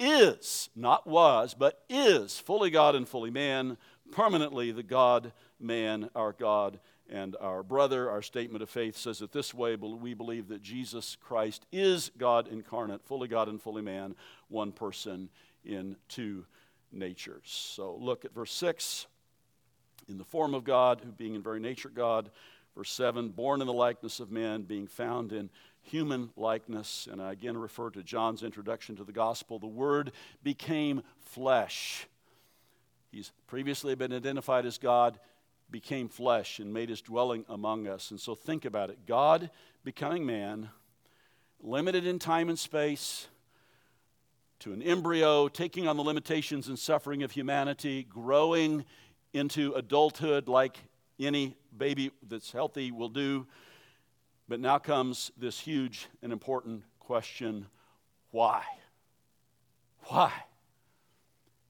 is, 0.00 0.68
not 0.74 1.06
was, 1.06 1.54
but 1.54 1.84
is 1.88 2.38
fully 2.38 2.70
God 2.70 2.96
and 2.96 3.08
fully 3.08 3.30
man, 3.30 3.76
permanently 4.10 4.72
the 4.72 4.82
God 4.82 5.32
man, 5.60 6.10
our 6.14 6.32
God 6.32 6.80
and 7.08 7.36
our 7.40 7.62
brother. 7.62 8.10
Our 8.10 8.22
statement 8.22 8.62
of 8.62 8.70
faith 8.70 8.96
says 8.96 9.22
it 9.22 9.32
this 9.32 9.54
way 9.54 9.76
we 9.76 10.14
believe 10.14 10.48
that 10.48 10.62
Jesus 10.62 11.16
Christ 11.20 11.66
is 11.72 12.10
God 12.18 12.48
incarnate, 12.48 13.04
fully 13.04 13.28
God 13.28 13.48
and 13.48 13.60
fully 13.60 13.82
man, 13.82 14.14
one 14.48 14.72
person 14.72 15.28
in 15.64 15.96
two 16.08 16.44
natures. 16.92 17.42
So 17.44 17.96
look 17.96 18.24
at 18.24 18.34
verse 18.34 18.52
6 18.52 19.06
in 20.08 20.18
the 20.18 20.24
form 20.24 20.54
of 20.54 20.64
God, 20.64 21.00
who 21.04 21.12
being 21.12 21.34
in 21.34 21.42
very 21.42 21.60
nature 21.60 21.90
God. 21.90 22.30
Verse 22.76 22.90
7, 22.92 23.30
born 23.30 23.60
in 23.60 23.66
the 23.66 23.72
likeness 23.72 24.20
of 24.20 24.30
men, 24.30 24.62
being 24.62 24.86
found 24.86 25.32
in 25.32 25.50
human 25.82 26.30
likeness. 26.36 27.08
And 27.10 27.20
I 27.20 27.32
again 27.32 27.56
refer 27.56 27.90
to 27.90 28.02
John's 28.02 28.42
introduction 28.42 28.96
to 28.96 29.04
the 29.04 29.12
gospel. 29.12 29.58
The 29.58 29.66
Word 29.66 30.12
became 30.42 31.02
flesh. 31.18 32.06
He's 33.10 33.32
previously 33.46 33.94
been 33.94 34.12
identified 34.12 34.66
as 34.66 34.78
God, 34.78 35.18
became 35.70 36.08
flesh, 36.08 36.58
and 36.58 36.72
made 36.72 36.88
his 36.88 37.02
dwelling 37.02 37.44
among 37.48 37.86
us. 37.86 38.10
And 38.10 38.20
so 38.20 38.34
think 38.34 38.64
about 38.64 38.90
it 38.90 39.06
God 39.06 39.50
becoming 39.84 40.24
man, 40.24 40.70
limited 41.60 42.06
in 42.06 42.18
time 42.18 42.48
and 42.48 42.58
space, 42.58 43.28
to 44.60 44.72
an 44.72 44.82
embryo, 44.82 45.48
taking 45.48 45.86
on 45.86 45.96
the 45.96 46.02
limitations 46.02 46.68
and 46.68 46.78
suffering 46.78 47.22
of 47.22 47.30
humanity, 47.30 48.02
growing 48.02 48.84
into 49.32 49.72
adulthood 49.74 50.48
like 50.48 50.78
any 51.20 51.56
baby 51.76 52.10
that's 52.28 52.50
healthy 52.50 52.90
will 52.90 53.08
do. 53.08 53.46
But 54.48 54.60
now 54.60 54.78
comes 54.78 55.30
this 55.36 55.60
huge 55.60 56.08
and 56.22 56.32
important 56.32 56.82
question 56.98 57.66
why? 58.30 58.62
Why? 60.04 60.32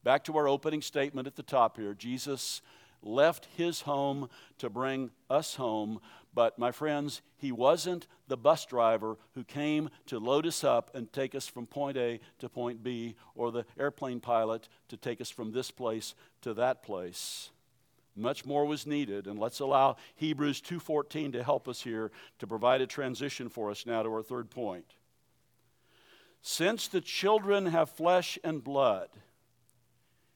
Back 0.02 0.24
to 0.24 0.36
our 0.36 0.48
opening 0.48 0.82
statement 0.82 1.26
at 1.26 1.36
the 1.36 1.42
top 1.42 1.76
here 1.76 1.94
Jesus 1.94 2.62
left 3.02 3.48
his 3.56 3.82
home 3.82 4.28
to 4.58 4.70
bring 4.70 5.10
us 5.30 5.56
home. 5.56 6.00
But, 6.34 6.58
my 6.58 6.70
friends, 6.70 7.22
he 7.36 7.50
wasn't 7.50 8.06
the 8.28 8.36
bus 8.36 8.64
driver 8.66 9.16
who 9.34 9.44
came 9.44 9.90
to 10.06 10.18
load 10.18 10.46
us 10.46 10.62
up 10.62 10.94
and 10.94 11.12
take 11.12 11.34
us 11.34 11.48
from 11.48 11.66
point 11.66 11.96
A 11.96 12.20
to 12.38 12.48
point 12.48 12.82
B, 12.82 13.16
or 13.34 13.50
the 13.50 13.66
airplane 13.78 14.20
pilot 14.20 14.68
to 14.88 14.96
take 14.96 15.20
us 15.20 15.30
from 15.30 15.52
this 15.52 15.70
place 15.70 16.14
to 16.42 16.54
that 16.54 16.82
place. 16.82 17.50
Much 18.14 18.44
more 18.44 18.64
was 18.64 18.86
needed, 18.86 19.26
and 19.26 19.38
let's 19.38 19.60
allow 19.60 19.96
Hebrews 20.16 20.60
2:14 20.60 21.32
to 21.32 21.44
help 21.44 21.68
us 21.68 21.82
here 21.82 22.10
to 22.40 22.46
provide 22.46 22.80
a 22.80 22.86
transition 22.86 23.48
for 23.48 23.70
us 23.70 23.86
now 23.86 24.02
to 24.02 24.08
our 24.08 24.22
third 24.22 24.50
point. 24.50 24.94
Since 26.42 26.88
the 26.88 27.00
children 27.00 27.66
have 27.66 27.90
flesh 27.90 28.38
and 28.42 28.62
blood, 28.62 29.08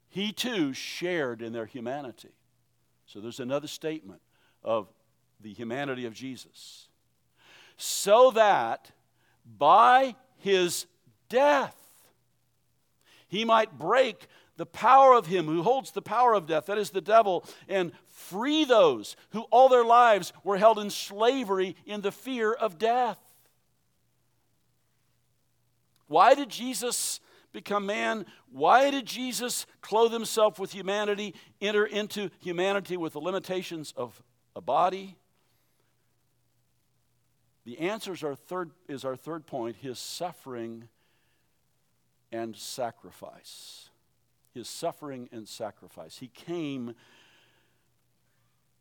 he 0.08 0.32
too 0.32 0.72
shared 0.72 1.42
in 1.42 1.52
their 1.52 1.66
humanity. 1.66 2.32
So 3.12 3.20
there's 3.20 3.40
another 3.40 3.66
statement 3.66 4.22
of 4.64 4.88
the 5.38 5.52
humanity 5.52 6.06
of 6.06 6.14
Jesus. 6.14 6.88
So 7.76 8.30
that 8.30 8.90
by 9.58 10.16
his 10.38 10.86
death 11.28 11.76
he 13.28 13.44
might 13.44 13.78
break 13.78 14.28
the 14.56 14.64
power 14.64 15.12
of 15.12 15.26
him 15.26 15.44
who 15.44 15.62
holds 15.62 15.90
the 15.90 16.00
power 16.00 16.32
of 16.32 16.46
death, 16.46 16.66
that 16.66 16.78
is 16.78 16.88
the 16.88 17.02
devil, 17.02 17.44
and 17.68 17.92
free 18.08 18.64
those 18.64 19.14
who 19.32 19.42
all 19.50 19.68
their 19.68 19.84
lives 19.84 20.32
were 20.42 20.56
held 20.56 20.78
in 20.78 20.88
slavery 20.88 21.76
in 21.84 22.00
the 22.00 22.12
fear 22.12 22.50
of 22.50 22.78
death. 22.78 23.18
Why 26.06 26.32
did 26.34 26.48
Jesus 26.48 27.20
become 27.52 27.86
man? 27.86 28.26
Why 28.50 28.90
did 28.90 29.06
Jesus 29.06 29.66
clothe 29.80 30.12
himself 30.12 30.58
with 30.58 30.72
humanity, 30.72 31.34
enter 31.60 31.84
into 31.84 32.30
humanity 32.40 32.96
with 32.96 33.12
the 33.12 33.20
limitations 33.20 33.92
of 33.96 34.22
a 34.56 34.60
body? 34.60 35.16
The 37.64 37.78
answer 37.78 38.12
is 38.12 38.24
our 38.24 38.34
third, 38.34 38.70
is 38.88 39.04
our 39.04 39.16
third 39.16 39.46
point 39.46 39.76
his 39.76 39.98
suffering 39.98 40.88
and 42.32 42.56
sacrifice. 42.56 43.90
His 44.54 44.68
suffering 44.68 45.28
and 45.32 45.48
sacrifice. 45.48 46.18
He 46.18 46.28
came 46.28 46.94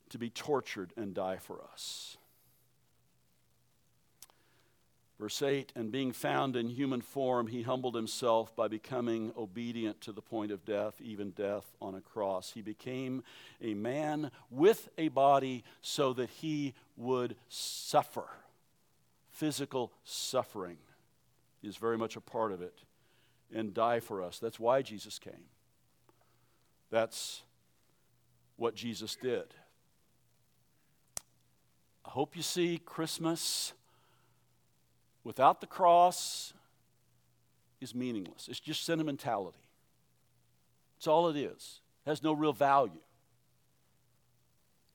to 0.09 0.17
be 0.17 0.29
tortured 0.29 0.91
and 0.97 1.13
die 1.13 1.37
for 1.37 1.61
us. 1.73 2.17
Verse 5.21 5.43
8, 5.43 5.71
and 5.75 5.91
being 5.91 6.13
found 6.13 6.55
in 6.55 6.67
human 6.67 6.99
form, 6.99 7.45
he 7.45 7.61
humbled 7.61 7.93
himself 7.93 8.55
by 8.55 8.67
becoming 8.67 9.31
obedient 9.37 10.01
to 10.01 10.11
the 10.11 10.19
point 10.19 10.51
of 10.51 10.65
death, 10.65 10.99
even 10.99 11.29
death 11.29 11.75
on 11.79 11.93
a 11.93 12.01
cross. 12.01 12.53
He 12.55 12.63
became 12.63 13.21
a 13.61 13.75
man 13.75 14.31
with 14.49 14.89
a 14.97 15.09
body 15.09 15.63
so 15.79 16.11
that 16.13 16.31
he 16.31 16.73
would 16.97 17.35
suffer. 17.49 18.25
Physical 19.29 19.93
suffering 20.03 20.77
is 21.61 21.77
very 21.77 21.99
much 21.99 22.15
a 22.15 22.21
part 22.21 22.51
of 22.51 22.63
it, 22.63 22.79
and 23.53 23.75
die 23.75 23.99
for 23.99 24.23
us. 24.23 24.39
That's 24.39 24.59
why 24.59 24.81
Jesus 24.81 25.19
came. 25.19 25.45
That's 26.89 27.43
what 28.55 28.73
Jesus 28.73 29.15
did. 29.21 29.53
I 32.03 32.09
hope 32.09 32.35
you 32.35 32.41
see 32.41 32.79
Christmas 32.83 33.73
without 35.23 35.61
the 35.61 35.67
cross 35.67 36.53
is 37.79 37.95
meaningless. 37.95 38.47
It's 38.49 38.59
just 38.59 38.83
sentimentality. 38.85 39.57
It's 40.97 41.07
all 41.07 41.29
it 41.29 41.35
is. 41.37 41.81
It 42.05 42.09
has 42.09 42.21
no 42.21 42.33
real 42.33 42.53
value 42.53 43.01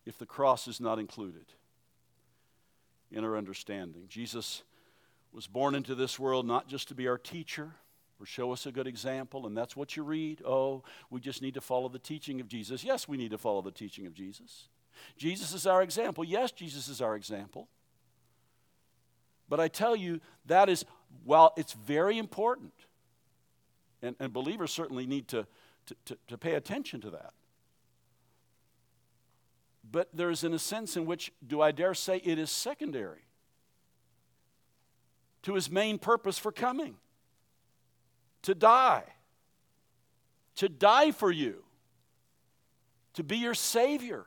if 0.05 0.19
the 0.19 0.27
cross 0.27 0.69
is 0.69 0.81
not 0.81 0.99
included. 0.99 1.47
in 3.11 3.25
our 3.25 3.37
understanding. 3.37 4.05
Jesus 4.09 4.63
was 5.33 5.47
born 5.47 5.75
into 5.75 5.95
this 5.95 6.19
world 6.19 6.47
not 6.47 6.69
just 6.69 6.89
to 6.89 6.95
be 6.95 7.09
our 7.09 7.19
teacher 7.19 7.73
or 8.19 8.27
show 8.27 8.53
us 8.53 8.67
a 8.67 8.73
good 8.73 8.87
example, 8.87 9.47
and 9.47 9.57
that's 9.57 9.77
what 9.77 9.97
you 9.97 10.03
read. 10.03 10.43
Oh, 10.45 10.83
we 11.11 11.21
just 11.21 11.43
need 11.43 11.55
to 11.55 11.61
follow 11.61 11.89
the 11.89 11.99
teaching 11.99 12.41
of 12.41 12.49
Jesus. 12.49 12.83
Yes, 12.83 13.07
we 13.07 13.17
need 13.17 13.31
to 13.31 13.39
follow 13.39 13.61
the 13.61 13.71
teaching 13.71 14.07
of 14.07 14.15
Jesus. 14.15 14.69
Jesus 15.19 15.53
is 15.53 15.67
our 15.67 15.83
example. 15.83 16.25
Yes, 16.25 16.53
Jesus 16.53 16.89
is 16.89 17.03
our 17.03 17.15
example. 17.15 17.69
But 19.49 19.61
I 19.61 19.69
tell 19.69 19.95
you, 19.95 20.21
that 20.47 20.69
is, 20.69 20.85
while 21.25 21.53
it's 21.57 21.73
very 21.73 22.19
important, 22.19 22.73
and, 24.03 24.17
and 24.19 24.33
believers 24.33 24.73
certainly 24.73 25.07
need 25.07 25.29
to, 25.29 25.47
to, 25.87 25.97
to, 26.07 26.19
to 26.29 26.39
pay 26.39 26.55
attention 26.55 27.01
to 27.03 27.11
that. 27.11 27.33
But 29.91 30.09
there's 30.13 30.43
in 30.45 30.53
a 30.53 30.59
sense 30.59 30.97
in 30.97 31.07
which, 31.07 31.33
do 31.47 31.61
I 31.61 31.71
dare 31.71 31.95
say, 31.95 32.17
it 32.19 32.39
is 32.39 32.51
secondary 32.51 33.23
to 35.43 35.55
his 35.55 35.71
main 35.71 35.99
purpose 35.99 36.39
for 36.39 36.51
coming 36.51 36.97
to 38.43 38.55
die, 38.55 39.05
to 40.57 40.69
die 40.69 41.13
for 41.13 41.31
you, 41.31 41.63
to 43.15 43.23
be 43.23 43.37
your 43.37 43.55
Savior. 43.55 44.27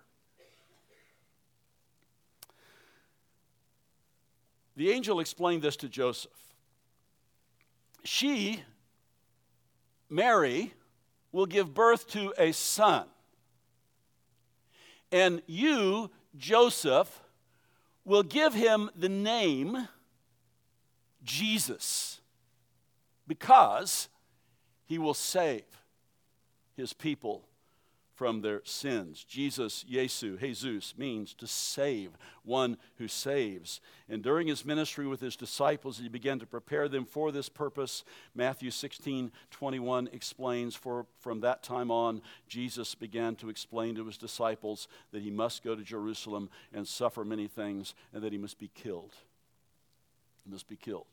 The 4.79 4.91
angel 4.91 5.19
explained 5.19 5.61
this 5.61 5.75
to 5.75 5.89
Joseph. 5.89 6.31
She, 8.05 8.63
Mary, 10.09 10.73
will 11.33 11.47
give 11.47 11.73
birth 11.73 12.07
to 12.11 12.33
a 12.37 12.53
son. 12.53 13.05
And 15.11 15.41
you, 15.47 16.09
Joseph, 16.37 17.19
will 18.05 18.23
give 18.23 18.53
him 18.53 18.89
the 18.95 19.09
name 19.09 19.89
Jesus 21.25 22.21
because 23.27 24.07
he 24.85 24.97
will 24.97 25.13
save 25.13 25.65
his 26.77 26.93
people 26.93 27.48
from 28.19 28.41
their 28.41 28.61
sins. 28.65 29.23
Jesus, 29.23 29.85
Yesu, 29.89 30.37
Jesus, 30.37 30.93
means 30.97 31.33
to 31.35 31.47
save, 31.47 32.09
one 32.43 32.75
who 32.97 33.07
saves. 33.07 33.79
And 34.09 34.21
during 34.21 34.47
his 34.47 34.65
ministry 34.65 35.07
with 35.07 35.21
his 35.21 35.37
disciples, 35.37 35.99
he 35.99 36.09
began 36.09 36.37
to 36.39 36.45
prepare 36.45 36.89
them 36.89 37.05
for 37.05 37.31
this 37.31 37.47
purpose. 37.47 38.03
Matthew 38.35 38.71
16, 38.71 39.31
21 39.51 40.09
explains, 40.11 40.75
for 40.75 41.05
from 41.21 41.39
that 41.39 41.63
time 41.63 41.89
on, 41.89 42.21
Jesus 42.49 42.93
began 42.93 43.37
to 43.37 43.47
explain 43.47 43.95
to 43.95 44.05
his 44.05 44.17
disciples 44.17 44.89
that 45.13 45.21
he 45.21 45.31
must 45.31 45.63
go 45.63 45.73
to 45.73 45.81
Jerusalem 45.81 46.49
and 46.73 46.85
suffer 46.85 47.23
many 47.23 47.47
things, 47.47 47.95
and 48.13 48.21
that 48.21 48.33
he 48.33 48.37
must 48.37 48.59
be 48.59 48.69
killed. 48.75 49.13
He 50.43 50.51
must 50.51 50.67
be 50.67 50.75
killed. 50.75 51.07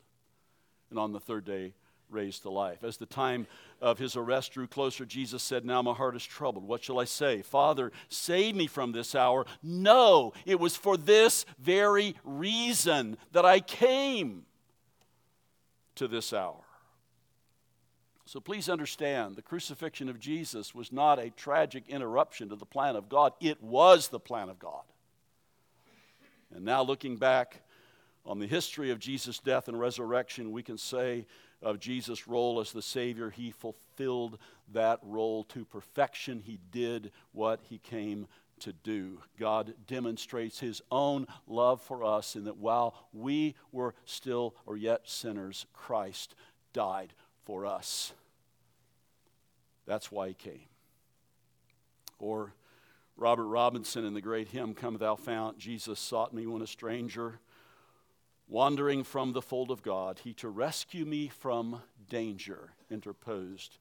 And 0.90 0.98
on 0.98 1.12
the 1.12 1.20
third 1.20 1.44
day, 1.44 1.74
raised 2.10 2.42
to 2.42 2.50
life. 2.50 2.84
As 2.84 2.96
the 2.96 3.06
time 3.06 3.46
of 3.80 3.98
his 3.98 4.16
arrest 4.16 4.52
drew 4.52 4.66
closer, 4.66 5.04
Jesus 5.04 5.42
said, 5.42 5.64
Now 5.64 5.82
my 5.82 5.92
heart 5.92 6.16
is 6.16 6.24
troubled. 6.24 6.66
What 6.66 6.84
shall 6.84 6.98
I 6.98 7.04
say? 7.04 7.42
Father, 7.42 7.92
save 8.08 8.54
me 8.54 8.66
from 8.66 8.92
this 8.92 9.14
hour. 9.14 9.46
No, 9.62 10.32
it 10.44 10.60
was 10.60 10.76
for 10.76 10.96
this 10.96 11.44
very 11.58 12.16
reason 12.24 13.16
that 13.32 13.44
I 13.44 13.60
came 13.60 14.44
to 15.96 16.08
this 16.08 16.32
hour. 16.32 16.62
So 18.26 18.40
please 18.40 18.68
understand 18.68 19.36
the 19.36 19.42
crucifixion 19.42 20.08
of 20.08 20.18
Jesus 20.18 20.74
was 20.74 20.92
not 20.92 21.20
a 21.20 21.30
tragic 21.30 21.88
interruption 21.88 22.48
to 22.48 22.56
the 22.56 22.66
plan 22.66 22.96
of 22.96 23.08
God, 23.08 23.32
it 23.40 23.62
was 23.62 24.08
the 24.08 24.20
plan 24.20 24.48
of 24.48 24.58
God. 24.58 24.82
And 26.54 26.64
now, 26.64 26.82
looking 26.82 27.16
back 27.16 27.62
on 28.24 28.38
the 28.38 28.46
history 28.46 28.90
of 28.90 28.98
Jesus' 28.98 29.38
death 29.38 29.68
and 29.68 29.78
resurrection, 29.78 30.52
we 30.52 30.62
can 30.62 30.78
say 30.78 31.26
of 31.62 31.80
Jesus' 31.80 32.28
role 32.28 32.60
as 32.60 32.72
the 32.72 32.82
Savior, 32.82 33.30
he 33.30 33.50
fulfilled 33.50 34.38
that 34.72 34.98
role 35.02 35.44
to 35.44 35.64
perfection. 35.64 36.42
He 36.44 36.58
did 36.70 37.12
what 37.32 37.60
he 37.68 37.78
came 37.78 38.26
to 38.60 38.72
do. 38.72 39.20
God 39.38 39.74
demonstrates 39.86 40.60
his 40.60 40.80
own 40.90 41.26
love 41.46 41.80
for 41.80 42.04
us 42.04 42.36
in 42.36 42.44
that 42.44 42.56
while 42.56 43.08
we 43.12 43.54
were 43.72 43.94
still 44.04 44.54
or 44.64 44.76
yet 44.76 45.02
sinners, 45.04 45.66
Christ 45.72 46.34
died 46.72 47.12
for 47.44 47.66
us. 47.66 48.12
That's 49.86 50.10
why 50.10 50.28
he 50.28 50.34
came. 50.34 50.68
Or 52.18 52.54
Robert 53.16 53.46
Robinson 53.46 54.04
in 54.04 54.14
the 54.14 54.20
great 54.20 54.48
hymn, 54.48 54.74
Come 54.74 54.96
Thou 54.98 55.16
Fount, 55.16 55.58
Jesus 55.58 56.00
sought 56.00 56.34
me 56.34 56.46
when 56.46 56.62
a 56.62 56.66
stranger 56.66 57.40
wandering 58.48 59.02
from 59.02 59.32
the 59.32 59.42
fold 59.42 59.70
of 59.70 59.82
God, 59.82 60.20
he 60.24 60.32
to 60.34 60.48
rescue 60.48 61.04
me 61.04 61.28
from 61.28 61.82
danger 62.08 62.72
interposed 62.90 63.78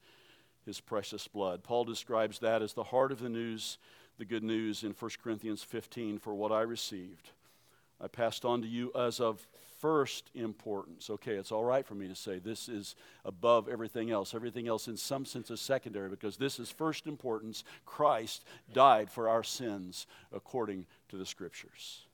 his 0.64 0.80
precious 0.80 1.28
blood. 1.28 1.62
Paul 1.62 1.84
describes 1.84 2.40
that 2.40 2.62
as 2.62 2.72
the 2.74 2.84
heart 2.84 3.12
of 3.12 3.20
the 3.20 3.28
news, 3.28 3.78
the 4.18 4.24
good 4.24 4.42
news 4.42 4.82
in 4.82 4.92
1 4.92 5.10
Corinthians 5.22 5.62
15 5.62 6.18
for 6.18 6.34
what 6.34 6.52
I 6.52 6.62
received. 6.62 7.30
I 8.00 8.08
passed 8.08 8.44
on 8.44 8.62
to 8.62 8.68
you 8.68 8.90
as 8.94 9.20
of 9.20 9.46
first 9.78 10.30
importance. 10.34 11.08
Okay, 11.10 11.34
it's 11.34 11.52
all 11.52 11.64
right 11.64 11.86
for 11.86 11.94
me 11.94 12.08
to 12.08 12.14
say 12.14 12.38
this 12.38 12.68
is 12.68 12.94
above 13.24 13.68
everything 13.68 14.10
else. 14.10 14.34
Everything 14.34 14.68
else, 14.68 14.88
in 14.88 14.96
some 14.96 15.24
sense, 15.24 15.50
is 15.50 15.60
secondary 15.60 16.08
because 16.08 16.36
this 16.36 16.58
is 16.58 16.70
first 16.70 17.06
importance. 17.06 17.64
Christ 17.84 18.44
died 18.72 19.10
for 19.10 19.28
our 19.28 19.42
sins 19.42 20.06
according 20.32 20.86
to 21.08 21.16
the 21.16 21.26
Scriptures. 21.26 22.05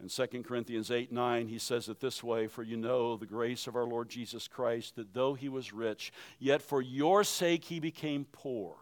In 0.00 0.08
2 0.08 0.42
Corinthians 0.42 0.90
8 0.90 1.12
9, 1.12 1.48
he 1.48 1.58
says 1.58 1.88
it 1.88 2.00
this 2.00 2.22
way 2.22 2.46
For 2.46 2.62
you 2.62 2.76
know 2.76 3.16
the 3.16 3.26
grace 3.26 3.66
of 3.66 3.76
our 3.76 3.84
Lord 3.84 4.08
Jesus 4.08 4.48
Christ, 4.48 4.96
that 4.96 5.14
though 5.14 5.34
he 5.34 5.48
was 5.48 5.72
rich, 5.72 6.12
yet 6.38 6.62
for 6.62 6.82
your 6.82 7.24
sake 7.24 7.64
he 7.64 7.80
became 7.80 8.26
poor, 8.32 8.76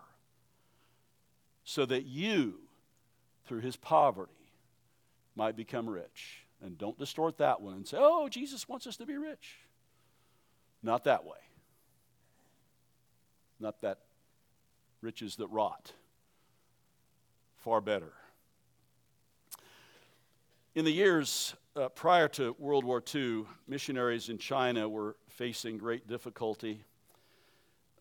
so 1.65 1.85
that 1.87 2.05
you, 2.05 2.61
through 3.47 3.61
his 3.61 3.77
poverty, 3.77 4.33
might 5.37 5.57
become 5.57 5.89
rich. 5.89 6.47
And 6.63 6.79
don't 6.79 6.99
distort 6.99 7.39
that 7.39 7.61
one 7.61 7.75
and 7.75 7.87
say, 7.87 7.97
oh, 8.01 8.29
Jesus 8.29 8.69
wants 8.69 8.87
us 8.87 8.97
to 8.99 9.07
be 9.07 9.17
rich. 9.17 9.59
Not 10.83 11.05
that 11.05 11.25
way. 11.25 11.39
Not 13.59 13.81
that 13.83 13.99
riches 15.01 15.37
that 15.37 15.49
rot. 15.49 15.93
Far 17.57 17.81
better. 17.81 18.13
In 20.75 20.87
the 20.87 20.91
years 20.91 21.55
uh, 21.77 21.91
prior 21.91 22.29
to 22.29 22.57
World 22.59 22.87
War 22.87 23.03
II, 23.15 23.45
missionaries 23.69 24.31
in 24.31 24.39
China 24.39 24.89
were 24.89 25.17
facing 25.29 25.77
great 25.77 26.07
difficulty. 26.07 26.83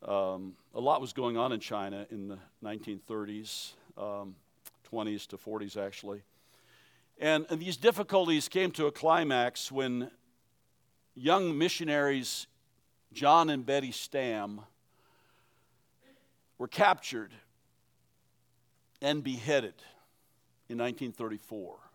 Um, 0.08 0.54
a 0.74 0.80
lot 0.80 1.02
was 1.02 1.12
going 1.12 1.36
on 1.36 1.52
in 1.52 1.60
China 1.60 2.08
in 2.12 2.30
the 2.30 2.38
1930s, 2.64 3.74
um, 3.98 4.38
20s 4.90 5.28
to 5.28 5.38
40s, 5.38 5.76
actually. 5.76 6.22
And, 7.20 7.46
and 7.50 7.60
these 7.60 7.76
difficulties 7.76 8.48
came 8.48 8.72
to 8.72 8.86
a 8.86 8.92
climax 8.92 9.70
when 9.70 10.10
young 11.14 11.58
missionaries, 11.58 12.48
John 13.12 13.50
and 13.50 13.66
Betty 13.66 13.92
Stam, 13.92 14.62
were 16.58 16.70
captured 16.70 17.34
and 19.02 19.22
beheaded 19.22 19.76
in 20.70 20.78
1934. 20.78 21.91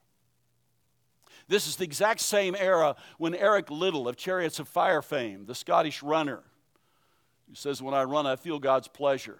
This 1.48 1.66
is 1.66 1.76
the 1.76 1.84
exact 1.84 2.20
same 2.20 2.56
era 2.56 2.96
when 3.18 3.34
Eric 3.34 3.70
Liddell 3.70 4.08
of 4.08 4.16
Chariots 4.16 4.58
of 4.58 4.68
Fire 4.68 5.02
fame, 5.02 5.46
the 5.46 5.54
Scottish 5.54 6.02
runner, 6.02 6.42
who 7.48 7.54
says, 7.54 7.80
When 7.80 7.94
I 7.94 8.02
run, 8.02 8.26
I 8.26 8.36
feel 8.36 8.58
God's 8.58 8.88
pleasure. 8.88 9.38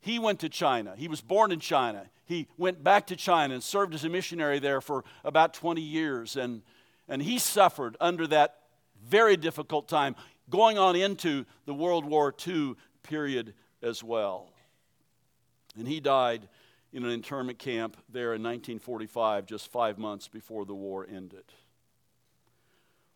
He 0.00 0.18
went 0.18 0.40
to 0.40 0.48
China. 0.48 0.94
He 0.96 1.08
was 1.08 1.20
born 1.20 1.52
in 1.52 1.60
China. 1.60 2.06
He 2.24 2.48
went 2.56 2.82
back 2.82 3.08
to 3.08 3.16
China 3.16 3.54
and 3.54 3.62
served 3.62 3.94
as 3.94 4.04
a 4.04 4.08
missionary 4.08 4.58
there 4.58 4.80
for 4.80 5.04
about 5.24 5.52
20 5.52 5.80
years. 5.80 6.36
And, 6.36 6.62
and 7.08 7.20
he 7.20 7.38
suffered 7.38 7.96
under 8.00 8.26
that 8.28 8.58
very 9.04 9.36
difficult 9.36 9.88
time, 9.88 10.16
going 10.48 10.78
on 10.78 10.96
into 10.96 11.44
the 11.66 11.74
World 11.74 12.04
War 12.04 12.34
II 12.46 12.74
period 13.02 13.54
as 13.82 14.02
well. 14.02 14.50
And 15.78 15.86
he 15.86 16.00
died 16.00 16.48
in 16.92 17.04
an 17.04 17.10
internment 17.10 17.58
camp 17.58 17.96
there 18.08 18.34
in 18.34 18.42
1945, 18.42 19.46
just 19.46 19.70
five 19.70 19.98
months 19.98 20.28
before 20.28 20.64
the 20.64 20.74
war 20.74 21.06
ended. 21.10 21.44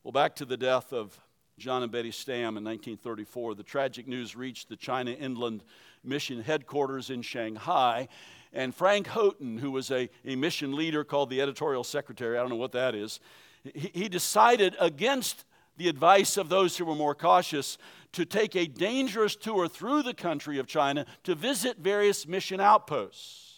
Well, 0.02 0.12
back 0.12 0.34
to 0.36 0.44
the 0.44 0.56
death 0.56 0.92
of 0.92 1.18
John 1.58 1.82
and 1.82 1.92
Betty 1.92 2.10
Stam 2.10 2.56
in 2.56 2.64
1934, 2.64 3.54
the 3.54 3.62
tragic 3.62 4.08
news 4.08 4.34
reached 4.34 4.68
the 4.68 4.76
China 4.76 5.10
Inland 5.10 5.62
Mission 6.02 6.40
headquarters 6.40 7.10
in 7.10 7.20
Shanghai. 7.20 8.08
And 8.52 8.74
Frank 8.74 9.06
Houghton, 9.08 9.58
who 9.58 9.70
was 9.70 9.90
a, 9.90 10.08
a 10.24 10.36
mission 10.36 10.74
leader 10.74 11.04
called 11.04 11.28
the 11.28 11.42
editorial 11.42 11.84
secretary, 11.84 12.38
I 12.38 12.40
don't 12.40 12.48
know 12.48 12.56
what 12.56 12.72
that 12.72 12.94
is, 12.94 13.20
he, 13.62 13.90
he 13.92 14.08
decided 14.08 14.74
against 14.80 15.44
the 15.76 15.88
advice 15.88 16.36
of 16.36 16.48
those 16.48 16.76
who 16.76 16.84
were 16.84 16.94
more 16.94 17.14
cautious 17.14 17.78
to 18.12 18.24
take 18.24 18.56
a 18.56 18.66
dangerous 18.66 19.36
tour 19.36 19.68
through 19.68 20.02
the 20.02 20.14
country 20.14 20.58
of 20.58 20.66
China 20.66 21.06
to 21.24 21.34
visit 21.34 21.78
various 21.78 22.26
mission 22.26 22.60
outposts. 22.60 23.49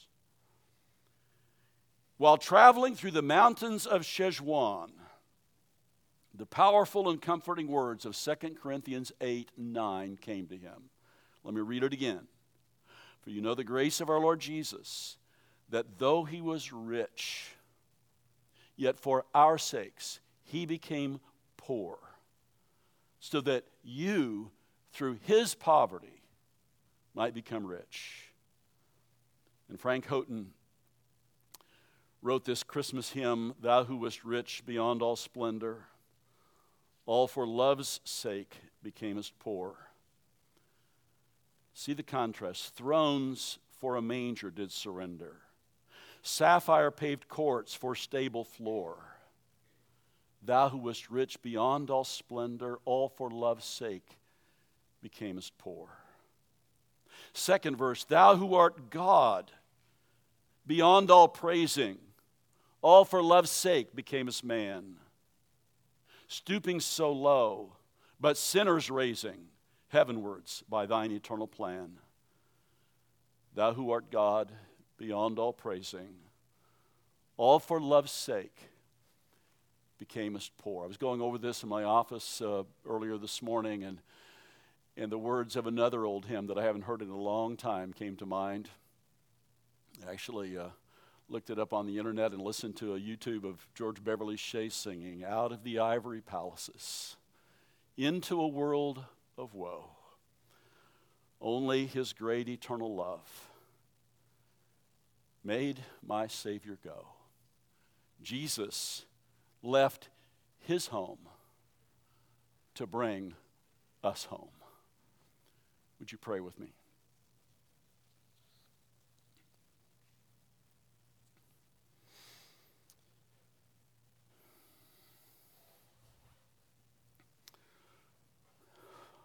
While 2.22 2.36
traveling 2.36 2.94
through 2.94 3.10
the 3.10 3.20
mountains 3.20 3.84
of 3.84 4.02
Szechwan, 4.02 4.90
the 6.32 6.46
powerful 6.46 7.10
and 7.10 7.20
comforting 7.20 7.66
words 7.66 8.06
of 8.06 8.14
2 8.14 8.54
Corinthians 8.62 9.10
8 9.20 9.50
9 9.56 10.18
came 10.18 10.46
to 10.46 10.56
him. 10.56 10.90
Let 11.42 11.52
me 11.52 11.62
read 11.62 11.82
it 11.82 11.92
again. 11.92 12.28
For 13.22 13.30
you 13.30 13.40
know 13.40 13.56
the 13.56 13.64
grace 13.64 14.00
of 14.00 14.08
our 14.08 14.20
Lord 14.20 14.38
Jesus, 14.38 15.16
that 15.70 15.98
though 15.98 16.22
he 16.22 16.40
was 16.40 16.72
rich, 16.72 17.56
yet 18.76 19.00
for 19.00 19.24
our 19.34 19.58
sakes 19.58 20.20
he 20.44 20.64
became 20.64 21.18
poor, 21.56 21.98
so 23.18 23.40
that 23.40 23.64
you, 23.82 24.52
through 24.92 25.18
his 25.24 25.56
poverty, 25.56 26.22
might 27.16 27.34
become 27.34 27.66
rich. 27.66 28.32
And 29.68 29.80
Frank 29.80 30.06
Houghton 30.06 30.52
wrote 32.22 32.44
this 32.44 32.62
Christmas 32.62 33.10
hymn, 33.10 33.54
Thou 33.60 33.84
who 33.84 33.96
wast 33.96 34.24
rich 34.24 34.62
beyond 34.64 35.02
all 35.02 35.16
splendor 35.16 35.88
all 37.06 37.26
for 37.26 37.46
love's 37.46 38.00
sake 38.04 38.56
becamest 38.84 39.32
poor. 39.38 39.74
See 41.74 41.94
the 41.94 42.02
contrast. 42.02 42.74
Thrones 42.74 43.58
for 43.70 43.96
a 43.96 44.02
manger 44.02 44.50
did 44.50 44.70
surrender, 44.70 45.38
sapphire 46.22 46.90
paved 46.90 47.28
courts 47.28 47.74
for 47.74 47.94
stable 47.94 48.44
floor. 48.44 48.96
Thou 50.44 50.68
who 50.68 50.78
wast 50.78 51.10
rich 51.10 51.40
beyond 51.42 51.88
all 51.90 52.04
splendor, 52.04 52.78
all 52.84 53.08
for 53.08 53.30
love's 53.30 53.64
sake 53.64 54.18
becamest 55.04 55.52
poor. 55.58 55.88
Second 57.32 57.76
verse, 57.76 58.04
Thou 58.04 58.36
who 58.36 58.54
art 58.54 58.90
God 58.90 59.50
beyond 60.66 61.10
all 61.10 61.28
praising, 61.28 61.98
all 62.82 63.04
for 63.04 63.22
love's 63.22 63.50
sake 63.50 63.96
becamest 63.96 64.44
man 64.44 64.96
stooping 66.32 66.80
so 66.80 67.12
low, 67.12 67.74
but 68.18 68.36
sinners 68.36 68.90
raising 68.90 69.48
heavenwards 69.88 70.64
by 70.68 70.86
thine 70.86 71.12
eternal 71.12 71.46
plan. 71.46 71.98
Thou 73.54 73.74
who 73.74 73.90
art 73.90 74.10
God 74.10 74.50
beyond 74.96 75.38
all 75.38 75.52
praising, 75.52 76.14
all 77.36 77.58
for 77.58 77.80
love's 77.80 78.12
sake 78.12 78.70
becamest 80.02 80.50
poor. 80.58 80.84
I 80.84 80.86
was 80.88 80.96
going 80.96 81.20
over 81.20 81.36
this 81.36 81.62
in 81.62 81.68
my 81.68 81.84
office 81.84 82.40
uh, 82.40 82.62
earlier 82.88 83.18
this 83.18 83.42
morning, 83.42 83.84
and, 83.84 83.98
and 84.96 85.12
the 85.12 85.18
words 85.18 85.54
of 85.54 85.66
another 85.66 86.06
old 86.06 86.26
hymn 86.26 86.46
that 86.46 86.58
I 86.58 86.64
haven't 86.64 86.82
heard 86.82 87.02
in 87.02 87.10
a 87.10 87.16
long 87.16 87.56
time 87.58 87.92
came 87.92 88.16
to 88.16 88.26
mind. 88.26 88.70
Actually, 90.08 90.56
uh, 90.56 90.68
looked 91.32 91.48
it 91.48 91.58
up 91.58 91.72
on 91.72 91.86
the 91.86 91.96
internet 91.96 92.32
and 92.32 92.42
listened 92.42 92.76
to 92.76 92.94
a 92.94 93.00
YouTube 93.00 93.44
of 93.44 93.66
George 93.74 94.04
Beverly 94.04 94.36
Shea 94.36 94.68
singing, 94.68 95.24
Out 95.24 95.50
of 95.50 95.64
the 95.64 95.78
Ivory 95.78 96.20
Palaces, 96.20 97.16
into 97.96 98.38
a 98.38 98.46
world 98.46 99.02
of 99.38 99.54
woe. 99.54 99.86
Only 101.40 101.86
his 101.86 102.12
great 102.12 102.50
eternal 102.50 102.94
love 102.94 103.48
made 105.42 105.80
my 106.06 106.26
Savior 106.26 106.78
go. 106.84 107.06
Jesus 108.22 109.06
left 109.62 110.10
his 110.60 110.88
home 110.88 111.28
to 112.74 112.86
bring 112.86 113.32
us 114.04 114.24
home. 114.24 114.50
Would 115.98 116.12
you 116.12 116.18
pray 116.18 116.40
with 116.40 116.60
me? 116.60 116.74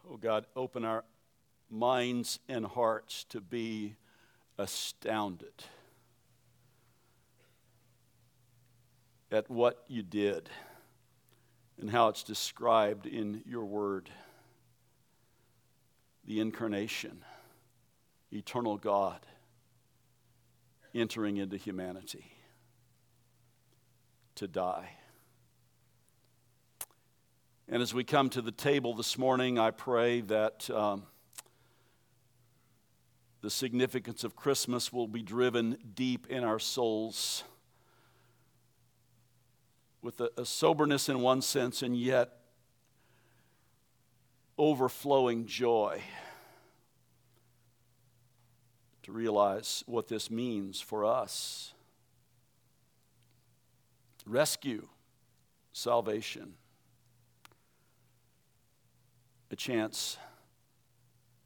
Oh 0.10 0.18
God, 0.18 0.46
open 0.56 0.86
our 0.86 1.04
minds 1.70 2.40
and 2.48 2.66
hearts 2.66 3.26
to 3.26 3.42
be 3.42 3.96
astounded 4.58 5.66
at 9.32 9.50
what 9.50 9.84
you 9.88 10.02
did 10.02 10.50
and 11.80 11.90
how 11.90 12.08
it's 12.08 12.24
described 12.24 13.06
in 13.06 13.44
your 13.46 13.66
word 13.66 14.10
the 16.26 16.40
incarnation, 16.40 17.24
eternal 18.32 18.78
God 18.78 19.26
entering 20.94 21.38
into 21.38 21.58
humanity 21.58 22.32
to 24.36 24.48
die. 24.48 24.90
And 27.70 27.82
as 27.82 27.94
we 27.94 28.06
come 28.06 28.30
to 28.30 28.42
the 28.42 28.52
table 28.52 28.94
this 28.94 29.18
morning, 29.18 29.60
I 29.60 29.72
pray 29.72 30.22
that 30.22 30.70
um, 30.70 31.04
the 33.42 33.50
significance 33.50 34.24
of 34.24 34.38
Christmas 34.38 34.94
will 34.94 35.08
be 35.08 35.22
driven 35.22 35.78
deep 35.94 36.28
in 36.30 36.46
our 36.46 36.60
souls 36.60 37.44
with 40.02 40.22
a, 40.22 40.30
a 40.38 40.46
soberness 40.46 41.10
in 41.10 41.20
one 41.20 41.42
sense 41.42 41.82
and 41.82 41.98
yet 41.98 42.38
overflowing 44.58 45.46
joy 45.46 46.02
to 49.04 49.12
realize 49.12 49.84
what 49.88 50.08
this 50.08 50.32
means 50.32 50.80
for 50.80 51.04
us. 51.04 51.74
Rescue, 54.26 54.88
salvation 55.74 56.54
a 59.50 59.56
chance 59.56 60.18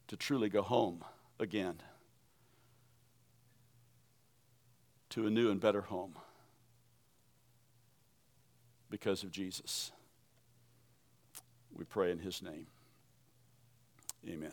to 0.07 0.17
truly 0.17 0.49
go 0.49 0.61
home 0.61 1.03
again 1.39 1.81
to 5.09 5.27
a 5.27 5.29
new 5.29 5.51
and 5.51 5.59
better 5.59 5.81
home 5.81 6.15
because 8.89 9.23
of 9.23 9.31
Jesus. 9.31 9.91
We 11.73 11.85
pray 11.85 12.11
in 12.11 12.19
his 12.19 12.41
name. 12.41 12.67
Amen. 14.27 14.51